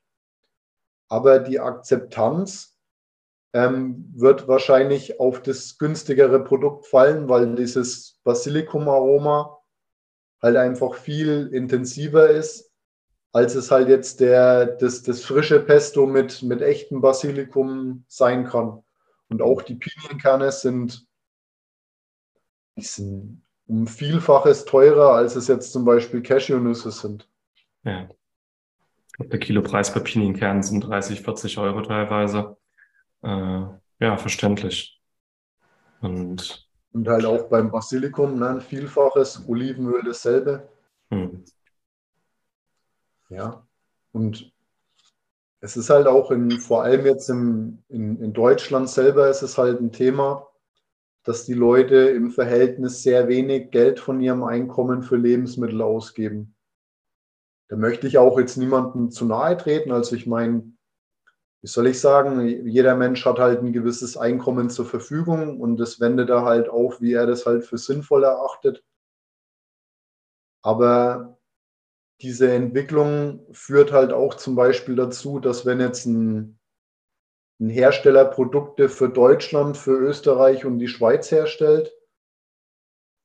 aber 1.08 1.40
die 1.40 1.60
Akzeptanz 1.60 2.78
ähm, 3.54 4.12
wird 4.16 4.48
wahrscheinlich 4.48 5.20
auf 5.20 5.42
das 5.42 5.78
günstigere 5.78 6.44
Produkt 6.44 6.88
fallen, 6.88 7.30
weil 7.30 7.56
dieses 7.56 8.20
Basilikum-Aroma 8.24 9.60
halt 10.42 10.58
einfach 10.58 10.96
viel 10.96 11.48
intensiver 11.54 12.30
ist, 12.30 12.72
als 13.32 13.56
es 13.56 13.72
halt 13.72 13.88
jetzt 13.88 14.20
der, 14.20 14.66
das, 14.66 15.04
das 15.04 15.24
frische 15.24 15.60
Pesto 15.60 16.06
mit, 16.06 16.42
mit 16.42 16.62
echtem 16.62 17.02
Basilikum 17.02 18.04
sein 18.08 18.46
kann. 18.46 18.84
Und 19.30 19.42
auch 19.42 19.62
die 19.62 19.76
Pinienkerne 19.76 20.52
sind, 20.52 21.08
die 22.76 22.84
sind 22.84 23.45
um 23.68 23.88
Vielfaches 23.88 24.66
teurer, 24.66 25.14
als 25.14 25.36
es 25.36 25.48
jetzt 25.48 25.72
zum 25.72 25.86
Beispiel 25.86 26.22
Cashewnüsse 26.22 26.92
sind. 26.92 27.28
Ja. 27.84 28.08
Ich 29.08 29.14
glaube, 29.14 29.30
der 29.30 29.40
Kilopreis 29.40 29.94
bei 29.94 30.02
Pinienkernen 30.02 30.62
sind 30.62 30.82
30, 30.82 31.22
40 31.22 31.58
Euro 31.58 31.82
teilweise. 31.82 32.58
Äh, 33.24 33.66
ja, 34.00 34.18
verständlich. 34.18 35.02
Und, 36.02 36.70
und 36.92 37.08
halt 37.08 37.26
auch 37.26 37.48
beim 37.50 37.72
Basilikum 37.72 38.38
ne, 38.38 38.50
ein 38.50 38.62
Vielfaches, 38.62 39.48
Olivenöl 39.48 40.04
dasselbe. 40.04 40.68
Hm. 41.10 41.44
Ja, 43.30 43.66
und 44.12 44.52
es 45.62 45.78
ist 45.78 45.90
halt 45.90 46.06
auch 46.08 46.30
in, 46.30 46.52
vor 46.60 46.84
allem 46.84 47.06
jetzt 47.06 47.30
im, 47.30 47.84
in, 47.90 48.22
in 48.22 48.34
Deutschland 48.34 48.90
selber 48.90 49.30
ist 49.30 49.42
es 49.42 49.58
halt 49.58 49.80
ein 49.82 49.92
Thema, 49.92 50.48
dass 51.26 51.44
die 51.44 51.54
Leute 51.54 51.96
im 51.96 52.32
Verhältnis 52.32 53.04
sehr 53.04 53.28
wenig 53.28 53.72
Geld 53.72 54.00
von 54.00 54.22
ihrem 54.22 54.44
Einkommen 54.44 55.02
für 55.02 55.18
Lebensmittel 55.18 55.82
ausgeben. 55.82 56.56
Da 57.68 57.76
möchte 57.76 58.08
ich 58.08 58.20
auch 58.20 58.40
jetzt 58.40 58.58
niemandem 58.58 59.10
zu 59.10 59.26
nahe 59.26 59.58
treten. 59.58 59.92
Also 59.92 60.16
ich 60.16 60.28
meine, 60.28 60.72
wie 61.62 61.68
soll 61.68 61.88
ich 61.88 62.00
sagen, 62.00 62.48
jeder 62.68 62.96
Mensch 62.96 63.26
hat 63.26 63.40
halt 63.40 63.62
ein 63.62 63.74
gewisses 63.74 64.18
Einkommen 64.18 64.70
zur 64.70 64.86
Verfügung 64.86 65.60
und 65.60 65.78
das 65.78 66.00
wendet 66.00 66.30
er 66.30 66.44
halt 66.44 66.70
auf, 66.70 67.02
wie 67.02 67.14
er 67.14 67.26
das 67.26 67.48
halt 67.48 67.66
für 67.66 67.80
sinnvoll 67.80 68.24
erachtet. 68.24 68.84
Aber 70.62 71.40
diese 72.22 72.52
Entwicklung 72.52 73.48
führt 73.52 73.92
halt 73.92 74.14
auch 74.14 74.36
zum 74.36 74.56
Beispiel 74.56 74.96
dazu, 74.96 75.40
dass 75.40 75.66
wenn 75.66 75.80
jetzt 75.80 76.06
ein, 76.06 76.60
Hersteller 77.60 78.26
Produkte 78.26 78.90
für 78.90 79.10
Deutschland, 79.10 79.78
für 79.78 79.98
Österreich 79.98 80.66
und 80.66 80.80
die 80.80 80.88
Schweiz 80.88 81.32
herstellt, 81.32 81.94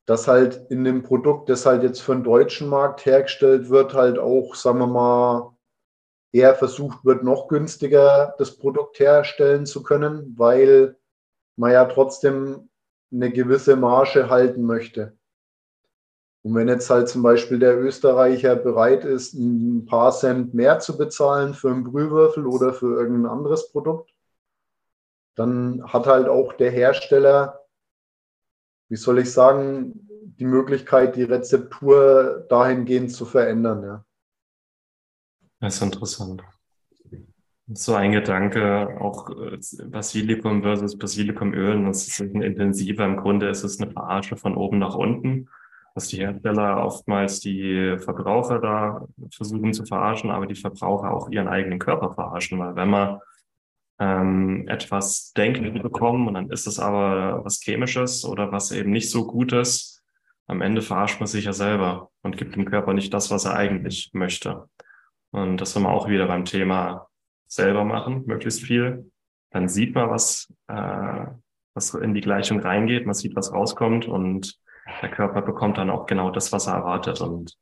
dass 0.06 0.28
halt 0.28 0.70
in 0.70 0.84
dem 0.84 1.02
Produkt, 1.02 1.48
das 1.48 1.66
halt 1.66 1.82
jetzt 1.82 2.00
für 2.00 2.14
den 2.14 2.24
deutschen 2.24 2.68
Markt 2.68 3.06
hergestellt 3.06 3.70
wird, 3.70 3.94
halt 3.94 4.18
auch, 4.18 4.54
sagen 4.54 4.78
wir 4.78 4.86
mal, 4.86 5.56
eher 6.32 6.54
versucht 6.54 7.04
wird, 7.04 7.24
noch 7.24 7.48
günstiger 7.48 8.34
das 8.38 8.56
Produkt 8.56 9.00
herstellen 9.00 9.66
zu 9.66 9.82
können, 9.82 10.34
weil 10.36 10.96
man 11.56 11.72
ja 11.72 11.84
trotzdem 11.84 12.70
eine 13.12 13.30
gewisse 13.30 13.76
Marge 13.76 14.30
halten 14.30 14.62
möchte. 14.62 15.16
Und 16.42 16.54
wenn 16.54 16.68
jetzt 16.68 16.88
halt 16.88 17.08
zum 17.08 17.22
Beispiel 17.22 17.58
der 17.58 17.78
Österreicher 17.78 18.56
bereit 18.56 19.04
ist, 19.04 19.34
ein 19.34 19.84
paar 19.84 20.10
Cent 20.12 20.54
mehr 20.54 20.78
zu 20.78 20.96
bezahlen 20.96 21.52
für 21.52 21.70
einen 21.70 21.84
Brühwürfel 21.84 22.46
oder 22.46 22.72
für 22.72 22.98
irgendein 22.98 23.30
anderes 23.30 23.70
Produkt, 23.70 24.14
dann 25.40 25.82
hat 25.90 26.06
halt 26.06 26.28
auch 26.28 26.52
der 26.52 26.70
Hersteller, 26.70 27.60
wie 28.90 28.96
soll 28.96 29.20
ich 29.20 29.32
sagen, 29.32 30.06
die 30.38 30.44
Möglichkeit, 30.44 31.16
die 31.16 31.22
Rezeptur 31.22 32.44
dahingehend 32.50 33.10
zu 33.10 33.24
verändern. 33.24 33.82
Ja. 33.82 34.04
Das 35.60 35.76
ist 35.76 35.82
interessant. 35.82 36.42
So 37.72 37.94
ein 37.94 38.12
Gedanke, 38.12 38.98
auch 39.00 39.30
äh, 39.30 39.58
Basilikum 39.86 40.62
versus 40.62 40.98
Basilikumöl, 40.98 41.86
das 41.86 42.06
ist 42.06 42.20
ein 42.20 42.42
intensiver. 42.42 43.06
Im 43.06 43.16
Grunde 43.16 43.48
ist 43.48 43.64
es 43.64 43.80
eine 43.80 43.90
Verarsche 43.90 44.36
von 44.36 44.56
oben 44.56 44.78
nach 44.78 44.94
unten, 44.94 45.48
dass 45.94 46.08
die 46.08 46.18
Hersteller 46.18 46.84
oftmals 46.84 47.40
die 47.40 47.96
Verbraucher 47.98 48.58
da 48.58 49.06
versuchen 49.34 49.72
zu 49.72 49.86
verarschen, 49.86 50.30
aber 50.30 50.46
die 50.46 50.54
Verbraucher 50.54 51.14
auch 51.14 51.30
ihren 51.30 51.48
eigenen 51.48 51.78
Körper 51.78 52.12
verarschen, 52.12 52.58
weil 52.58 52.76
wenn 52.76 52.90
man 52.90 53.20
ähm, 54.00 54.66
etwas 54.66 55.32
denken 55.34 55.80
bekommen 55.82 56.26
und 56.26 56.34
dann 56.34 56.50
ist 56.50 56.66
es 56.66 56.80
aber 56.80 57.44
was 57.44 57.60
Chemisches 57.60 58.24
oder 58.24 58.50
was 58.50 58.72
eben 58.72 58.90
nicht 58.90 59.10
so 59.10 59.26
gut 59.26 59.52
ist, 59.52 60.02
am 60.46 60.62
Ende 60.62 60.82
verarscht 60.82 61.20
man 61.20 61.28
sich 61.28 61.44
ja 61.44 61.52
selber 61.52 62.10
und 62.22 62.36
gibt 62.36 62.56
dem 62.56 62.64
Körper 62.64 62.94
nicht 62.94 63.14
das, 63.14 63.30
was 63.30 63.44
er 63.44 63.54
eigentlich 63.54 64.10
möchte. 64.14 64.68
Und 65.30 65.60
das 65.60 65.74
sind 65.74 65.82
wir 65.82 65.90
auch 65.90 66.08
wieder 66.08 66.26
beim 66.26 66.44
Thema 66.44 67.08
selber 67.46 67.84
machen, 67.84 68.24
möglichst 68.26 68.62
viel. 68.62 69.12
Dann 69.50 69.68
sieht 69.68 69.94
man, 69.94 70.10
was, 70.10 70.52
äh, 70.66 71.26
was 71.74 71.94
in 71.94 72.14
die 72.14 72.20
Gleichung 72.20 72.58
reingeht, 72.60 73.06
man 73.06 73.14
sieht, 73.14 73.36
was 73.36 73.52
rauskommt 73.52 74.08
und 74.08 74.58
der 75.02 75.10
Körper 75.10 75.42
bekommt 75.42 75.78
dann 75.78 75.90
auch 75.90 76.06
genau 76.06 76.30
das, 76.30 76.52
was 76.52 76.66
er 76.66 76.74
erwartet. 76.74 77.20
Und 77.20 77.56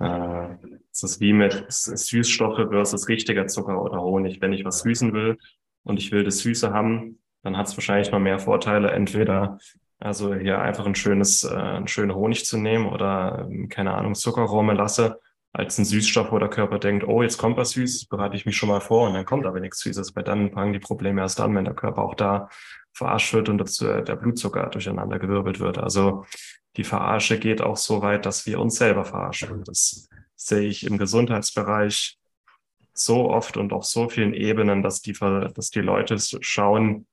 äh, 0.00 0.48
es 1.02 1.12
ist 1.12 1.20
wie 1.20 1.32
mit 1.32 1.64
Süßstoffe 1.68 2.68
versus 2.70 3.08
richtiger 3.08 3.46
Zucker 3.46 3.82
oder 3.82 4.00
Honig. 4.00 4.40
Wenn 4.40 4.52
ich 4.52 4.64
was 4.64 4.80
süßen 4.80 5.12
will 5.12 5.38
und 5.84 5.98
ich 5.98 6.10
will 6.10 6.24
das 6.24 6.38
Süße 6.38 6.72
haben, 6.72 7.20
dann 7.42 7.56
hat 7.56 7.68
es 7.68 7.76
wahrscheinlich 7.76 8.10
noch 8.10 8.18
mehr 8.18 8.38
Vorteile. 8.38 8.90
Entweder 8.90 9.58
also 10.00 10.34
hier 10.34 10.60
einfach 10.60 10.86
ein 10.86 10.94
schönes, 10.94 11.44
äh, 11.44 11.54
einen 11.54 11.88
schönen 11.88 12.14
Honig 12.14 12.44
zu 12.44 12.56
nehmen 12.56 12.86
oder 12.86 13.48
keine 13.68 13.94
Ahnung, 13.94 14.14
Zuckerrohme 14.14 14.74
lasse 14.74 15.20
als 15.52 15.78
ein 15.78 15.84
Süßstoff, 15.84 16.30
wo 16.30 16.38
der 16.38 16.50
Körper 16.50 16.78
denkt, 16.78 17.06
oh, 17.06 17.22
jetzt 17.22 17.38
kommt 17.38 17.56
was 17.56 17.70
Süßes, 17.70 18.06
bereite 18.06 18.36
ich 18.36 18.46
mich 18.46 18.56
schon 18.56 18.68
mal 18.68 18.80
vor 18.80 19.08
und 19.08 19.14
dann 19.14 19.24
kommt 19.24 19.46
aber 19.46 19.60
nichts 19.60 19.80
Süßes, 19.80 20.14
weil 20.14 20.22
dann 20.22 20.52
fangen 20.52 20.72
die 20.72 20.78
Probleme 20.78 21.20
erst 21.20 21.40
an, 21.40 21.54
wenn 21.54 21.64
der 21.64 21.74
Körper 21.74 22.02
auch 22.02 22.14
da 22.14 22.48
verarscht 22.92 23.32
wird 23.32 23.48
und 23.48 23.58
dazu 23.58 23.86
der 23.86 24.16
Blutzucker 24.16 24.66
durcheinander 24.66 25.18
gewirbelt 25.18 25.58
wird. 25.58 25.78
Also 25.78 26.26
die 26.76 26.84
Verarsche 26.84 27.38
geht 27.38 27.62
auch 27.62 27.76
so 27.76 28.02
weit, 28.02 28.26
dass 28.26 28.46
wir 28.46 28.60
uns 28.60 28.76
selber 28.76 29.04
verarschen. 29.04 29.64
Das 29.64 30.08
sehe 30.38 30.68
ich 30.68 30.86
im 30.86 30.96
Gesundheitsbereich 30.98 32.18
so 32.94 33.30
oft 33.30 33.56
und 33.56 33.72
auf 33.72 33.84
so 33.84 34.08
vielen 34.08 34.32
Ebenen, 34.32 34.82
dass 34.82 35.02
die, 35.02 35.12
dass 35.12 35.70
die 35.70 35.80
Leute 35.80 36.16
schauen, 36.18 37.06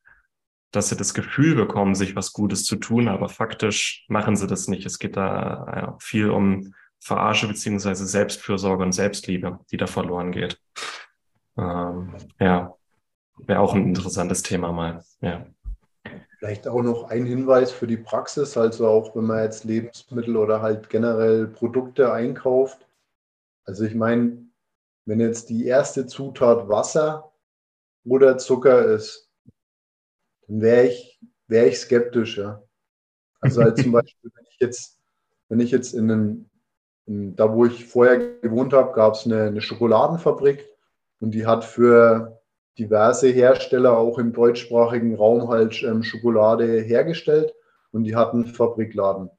dass 0.71 0.89
sie 0.89 0.97
das 0.97 1.13
Gefühl 1.13 1.55
bekommen, 1.55 1.95
sich 1.95 2.15
was 2.15 2.33
Gutes 2.33 2.65
zu 2.65 2.75
tun, 2.75 3.07
aber 3.07 3.29
faktisch 3.29 4.05
machen 4.07 4.35
sie 4.35 4.47
das 4.47 4.67
nicht. 4.67 4.85
Es 4.85 4.99
geht 4.99 5.15
da 5.15 5.97
viel 5.99 6.29
um 6.29 6.73
Verarsche 6.99 7.47
beziehungsweise 7.47 8.05
Selbstfürsorge 8.05 8.83
und 8.83 8.91
Selbstliebe, 8.91 9.59
die 9.71 9.77
da 9.77 9.87
verloren 9.87 10.31
geht. 10.31 10.59
Ähm, 11.57 12.15
ja, 12.39 12.73
wäre 13.37 13.59
auch 13.59 13.73
ein 13.73 13.87
interessantes 13.87 14.43
Thema 14.43 14.71
mal. 14.71 15.03
Ja. 15.21 15.45
Vielleicht 16.39 16.67
auch 16.67 16.81
noch 16.81 17.09
ein 17.09 17.25
Hinweis 17.25 17.71
für 17.71 17.87
die 17.87 17.97
Praxis, 17.97 18.57
also 18.57 18.87
auch 18.87 19.15
wenn 19.15 19.25
man 19.25 19.43
jetzt 19.43 19.63
Lebensmittel 19.63 20.35
oder 20.35 20.61
halt 20.61 20.89
generell 20.89 21.47
Produkte 21.47 22.11
einkauft. 22.11 22.84
Also 23.65 23.83
ich 23.83 23.95
meine, 23.95 24.45
wenn 25.05 25.19
jetzt 25.19 25.49
die 25.49 25.65
erste 25.65 26.05
Zutat 26.07 26.67
Wasser 26.67 27.31
oder 28.03 28.37
Zucker 28.37 28.85
ist, 28.85 29.29
dann 30.47 30.61
wäre 30.61 30.87
ich, 30.87 31.19
wär 31.47 31.67
ich 31.67 31.79
skeptisch, 31.79 32.37
ja. 32.37 32.63
Also 33.41 33.63
halt 33.63 33.77
zum 33.77 33.91
Beispiel, 33.91 34.31
wenn 34.33 34.45
ich 34.49 34.57
jetzt, 34.59 34.99
wenn 35.49 35.59
ich 35.59 35.71
jetzt 35.71 35.93
in 35.93 36.11
einen, 36.11 36.49
in, 37.05 37.35
da 37.35 37.51
wo 37.53 37.65
ich 37.65 37.85
vorher 37.85 38.39
gewohnt 38.39 38.73
habe, 38.73 38.93
gab 38.93 39.13
es 39.13 39.25
eine, 39.25 39.43
eine 39.43 39.61
Schokoladenfabrik 39.61 40.67
und 41.19 41.31
die 41.31 41.45
hat 41.45 41.63
für 41.63 42.41
diverse 42.77 43.29
Hersteller 43.29 43.97
auch 43.97 44.19
im 44.19 44.33
deutschsprachigen 44.33 45.15
Raum 45.15 45.47
halt 45.49 45.81
ähm, 45.83 46.03
Schokolade 46.03 46.81
hergestellt 46.81 47.53
und 47.91 48.03
die 48.03 48.15
hatten 48.15 48.45
Fabrikladen. 48.45 49.29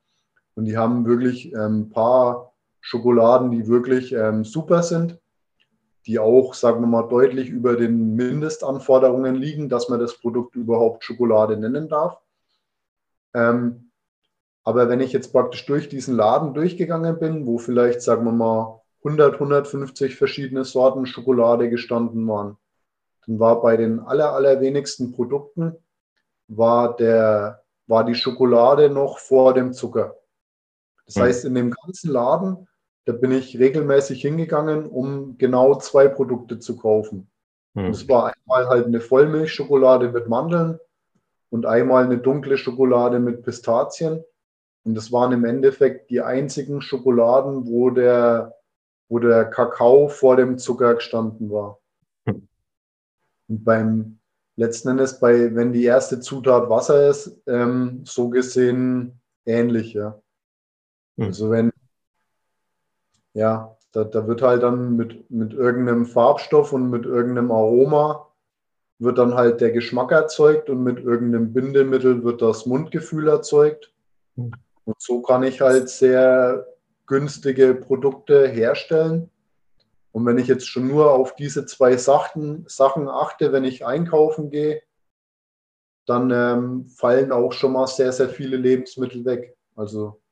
Und 0.54 0.64
die 0.64 0.76
haben 0.76 1.04
wirklich 1.06 1.54
ein 1.54 1.82
ähm, 1.82 1.90
paar 1.90 2.55
Schokoladen, 2.86 3.50
die 3.50 3.66
wirklich 3.66 4.12
ähm, 4.12 4.44
super 4.44 4.84
sind, 4.84 5.18
die 6.06 6.20
auch, 6.20 6.54
sagen 6.54 6.82
wir 6.82 6.86
mal, 6.86 7.08
deutlich 7.08 7.48
über 7.48 7.74
den 7.74 8.14
Mindestanforderungen 8.14 9.34
liegen, 9.34 9.68
dass 9.68 9.88
man 9.88 9.98
das 9.98 10.20
Produkt 10.20 10.54
überhaupt 10.54 11.02
Schokolade 11.02 11.56
nennen 11.56 11.88
darf. 11.88 12.20
Ähm, 13.34 13.90
aber 14.62 14.88
wenn 14.88 15.00
ich 15.00 15.12
jetzt 15.12 15.32
praktisch 15.32 15.66
durch 15.66 15.88
diesen 15.88 16.14
Laden 16.14 16.54
durchgegangen 16.54 17.18
bin, 17.18 17.44
wo 17.44 17.58
vielleicht, 17.58 18.02
sagen 18.02 18.24
wir 18.24 18.30
mal, 18.30 18.80
100, 18.98 19.34
150 19.34 20.14
verschiedene 20.14 20.64
Sorten 20.64 21.06
Schokolade 21.06 21.68
gestanden 21.68 22.28
waren, 22.28 22.56
dann 23.26 23.40
war 23.40 23.60
bei 23.62 23.76
den 23.76 23.98
aller, 23.98 24.32
allerwenigsten 24.32 25.10
Produkten 25.10 25.74
war, 26.46 26.94
der, 26.94 27.64
war 27.88 28.04
die 28.04 28.14
Schokolade 28.14 28.90
noch 28.90 29.18
vor 29.18 29.54
dem 29.54 29.72
Zucker. 29.72 30.14
Das 31.04 31.16
mhm. 31.16 31.20
heißt, 31.22 31.44
in 31.46 31.54
dem 31.56 31.70
ganzen 31.72 32.12
Laden, 32.12 32.68
da 33.06 33.12
bin 33.12 33.30
ich 33.30 33.58
regelmäßig 33.58 34.20
hingegangen, 34.20 34.84
um 34.84 35.38
genau 35.38 35.76
zwei 35.76 36.08
Produkte 36.08 36.58
zu 36.58 36.76
kaufen. 36.76 37.30
Mhm. 37.74 37.86
Das 37.86 38.08
war 38.08 38.34
einmal 38.34 38.68
halt 38.68 38.86
eine 38.86 39.00
Vollmilchschokolade 39.00 40.10
mit 40.10 40.28
Mandeln 40.28 40.78
und 41.50 41.66
einmal 41.66 42.04
eine 42.04 42.18
dunkle 42.18 42.58
Schokolade 42.58 43.20
mit 43.20 43.42
Pistazien. 43.42 44.24
Und 44.84 44.94
das 44.96 45.12
waren 45.12 45.32
im 45.32 45.44
Endeffekt 45.44 46.10
die 46.10 46.20
einzigen 46.20 46.80
Schokoladen, 46.80 47.66
wo 47.66 47.90
der, 47.90 48.56
wo 49.08 49.20
der 49.20 49.44
Kakao 49.46 50.08
vor 50.08 50.36
dem 50.36 50.58
Zucker 50.58 50.94
gestanden 50.94 51.50
war. 51.50 51.78
Und 52.24 53.64
beim 53.64 54.18
letzten 54.56 54.88
Endes, 54.88 55.20
bei, 55.20 55.54
wenn 55.54 55.72
die 55.72 55.84
erste 55.84 56.18
Zutat 56.18 56.68
Wasser 56.68 57.08
ist, 57.08 57.40
ähm, 57.46 58.02
so 58.04 58.30
gesehen 58.30 59.20
ähnlich, 59.44 59.92
ja. 59.92 60.20
Mhm. 61.16 61.26
Also 61.26 61.50
wenn, 61.50 61.72
ja, 63.36 63.76
da, 63.92 64.04
da 64.04 64.26
wird 64.26 64.42
halt 64.42 64.62
dann 64.62 64.96
mit, 64.96 65.30
mit 65.30 65.52
irgendeinem 65.52 66.06
Farbstoff 66.06 66.72
und 66.72 66.88
mit 66.88 67.04
irgendeinem 67.04 67.52
Aroma 67.52 68.26
wird 68.98 69.18
dann 69.18 69.34
halt 69.34 69.60
der 69.60 69.72
Geschmack 69.72 70.10
erzeugt 70.10 70.70
und 70.70 70.82
mit 70.82 70.98
irgendeinem 70.98 71.52
Bindemittel 71.52 72.24
wird 72.24 72.40
das 72.40 72.64
Mundgefühl 72.64 73.28
erzeugt. 73.28 73.92
Mhm. 74.36 74.52
Und 74.84 74.96
so 74.98 75.20
kann 75.20 75.42
ich 75.42 75.60
halt 75.60 75.90
sehr 75.90 76.66
günstige 77.06 77.74
Produkte 77.74 78.48
herstellen 78.48 79.30
und 80.12 80.24
wenn 80.24 80.38
ich 80.38 80.48
jetzt 80.48 80.66
schon 80.66 80.88
nur 80.88 81.10
auf 81.10 81.34
diese 81.34 81.66
zwei 81.66 81.98
Sachen, 81.98 82.64
Sachen 82.68 83.06
achte, 83.06 83.52
wenn 83.52 83.64
ich 83.64 83.84
einkaufen 83.84 84.48
gehe, 84.48 84.82
dann 86.06 86.30
ähm, 86.30 86.86
fallen 86.86 87.32
auch 87.32 87.52
schon 87.52 87.74
mal 87.74 87.86
sehr, 87.86 88.12
sehr 88.12 88.30
viele 88.30 88.56
Lebensmittel 88.56 89.26
weg. 89.26 89.58
Also. 89.74 90.22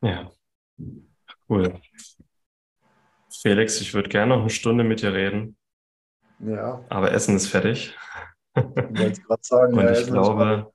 Ja, 0.00 0.30
cool. 1.52 1.80
Felix, 3.42 3.80
ich 3.80 3.92
würde 3.94 4.08
gerne 4.08 4.34
noch 4.34 4.40
eine 4.40 4.50
Stunde 4.50 4.84
mit 4.84 5.02
dir 5.02 5.12
reden. 5.12 5.56
Ja. 6.38 6.84
Aber 6.88 7.12
Essen 7.12 7.36
ist 7.36 7.48
fertig. 7.48 7.96
Ich 8.54 9.20
sagen, 9.42 9.72
Und 9.78 9.84
ja, 9.84 9.92
ich 9.92 10.06
glaube, 10.06 10.72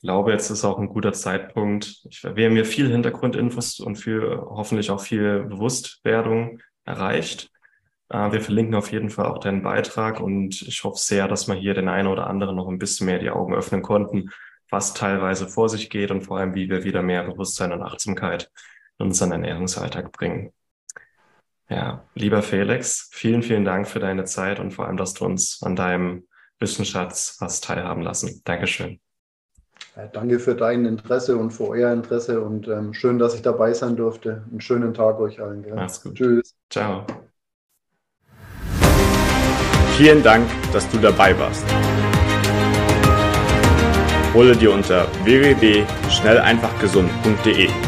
glaube, 0.00 0.32
jetzt 0.32 0.50
ist 0.50 0.64
auch 0.64 0.78
ein 0.78 0.88
guter 0.88 1.12
Zeitpunkt. 1.12 2.06
Ich, 2.08 2.22
wir 2.24 2.46
haben 2.46 2.54
hier 2.54 2.64
viel 2.64 2.90
Hintergrundinfos 2.90 3.80
und 3.80 3.96
viel, 3.96 4.38
hoffentlich 4.38 4.90
auch 4.90 5.00
viel 5.00 5.44
Bewusstwerdung 5.44 6.60
erreicht. 6.84 7.50
Äh, 8.08 8.32
wir 8.32 8.40
verlinken 8.40 8.74
auf 8.74 8.92
jeden 8.92 9.10
Fall 9.10 9.26
auch 9.26 9.38
deinen 9.38 9.62
Beitrag 9.62 10.20
und 10.20 10.62
ich 10.62 10.84
hoffe 10.84 10.98
sehr, 10.98 11.28
dass 11.28 11.48
wir 11.48 11.54
hier 11.54 11.74
den 11.74 11.88
einen 11.88 12.08
oder 12.08 12.26
anderen 12.28 12.56
noch 12.56 12.68
ein 12.68 12.78
bisschen 12.78 13.06
mehr 13.06 13.18
die 13.18 13.30
Augen 13.30 13.54
öffnen 13.54 13.82
konnten, 13.82 14.30
was 14.70 14.94
teilweise 14.94 15.48
vor 15.48 15.68
sich 15.68 15.90
geht 15.90 16.10
und 16.10 16.22
vor 16.22 16.38
allem, 16.38 16.54
wie 16.54 16.70
wir 16.70 16.84
wieder 16.84 17.02
mehr 17.02 17.24
Bewusstsein 17.24 17.72
und 17.72 17.82
Achtsamkeit 17.82 18.50
unseren 18.98 19.32
Ernährungsalltag 19.32 20.12
bringen. 20.12 20.52
Ja, 21.70 22.04
lieber 22.14 22.42
Felix, 22.42 23.08
vielen, 23.12 23.42
vielen 23.42 23.64
Dank 23.64 23.88
für 23.88 24.00
deine 24.00 24.24
Zeit 24.24 24.58
und 24.58 24.72
vor 24.72 24.86
allem, 24.86 24.96
dass 24.96 25.14
du 25.14 25.24
uns 25.24 25.62
an 25.62 25.76
deinem 25.76 26.26
Wissensschatz 26.58 27.38
hast 27.40 27.62
teilhaben 27.64 28.02
lassen. 28.02 28.42
Dankeschön. 28.44 28.98
Ja, 29.96 30.06
danke 30.06 30.38
für 30.38 30.54
dein 30.54 30.84
Interesse 30.86 31.36
und 31.36 31.50
für 31.50 31.68
euer 31.68 31.92
Interesse 31.92 32.40
und 32.40 32.68
ähm, 32.68 32.94
schön, 32.94 33.18
dass 33.18 33.34
ich 33.34 33.42
dabei 33.42 33.74
sein 33.74 33.96
durfte. 33.96 34.44
Einen 34.50 34.60
schönen 34.60 34.94
Tag 34.94 35.18
euch 35.20 35.40
allen. 35.40 35.62
Gell? 35.62 35.74
Mach's 35.74 36.02
gut. 36.02 36.14
Tschüss. 36.14 36.54
Ciao. 36.70 37.04
Vielen 39.96 40.22
Dank, 40.22 40.48
dass 40.72 40.88
du 40.90 40.98
dabei 40.98 41.36
warst. 41.38 41.66
Hole 44.32 44.56
dir 44.56 44.72
unter 44.72 45.06
www.schnelleinfachgesund.de 45.24 47.87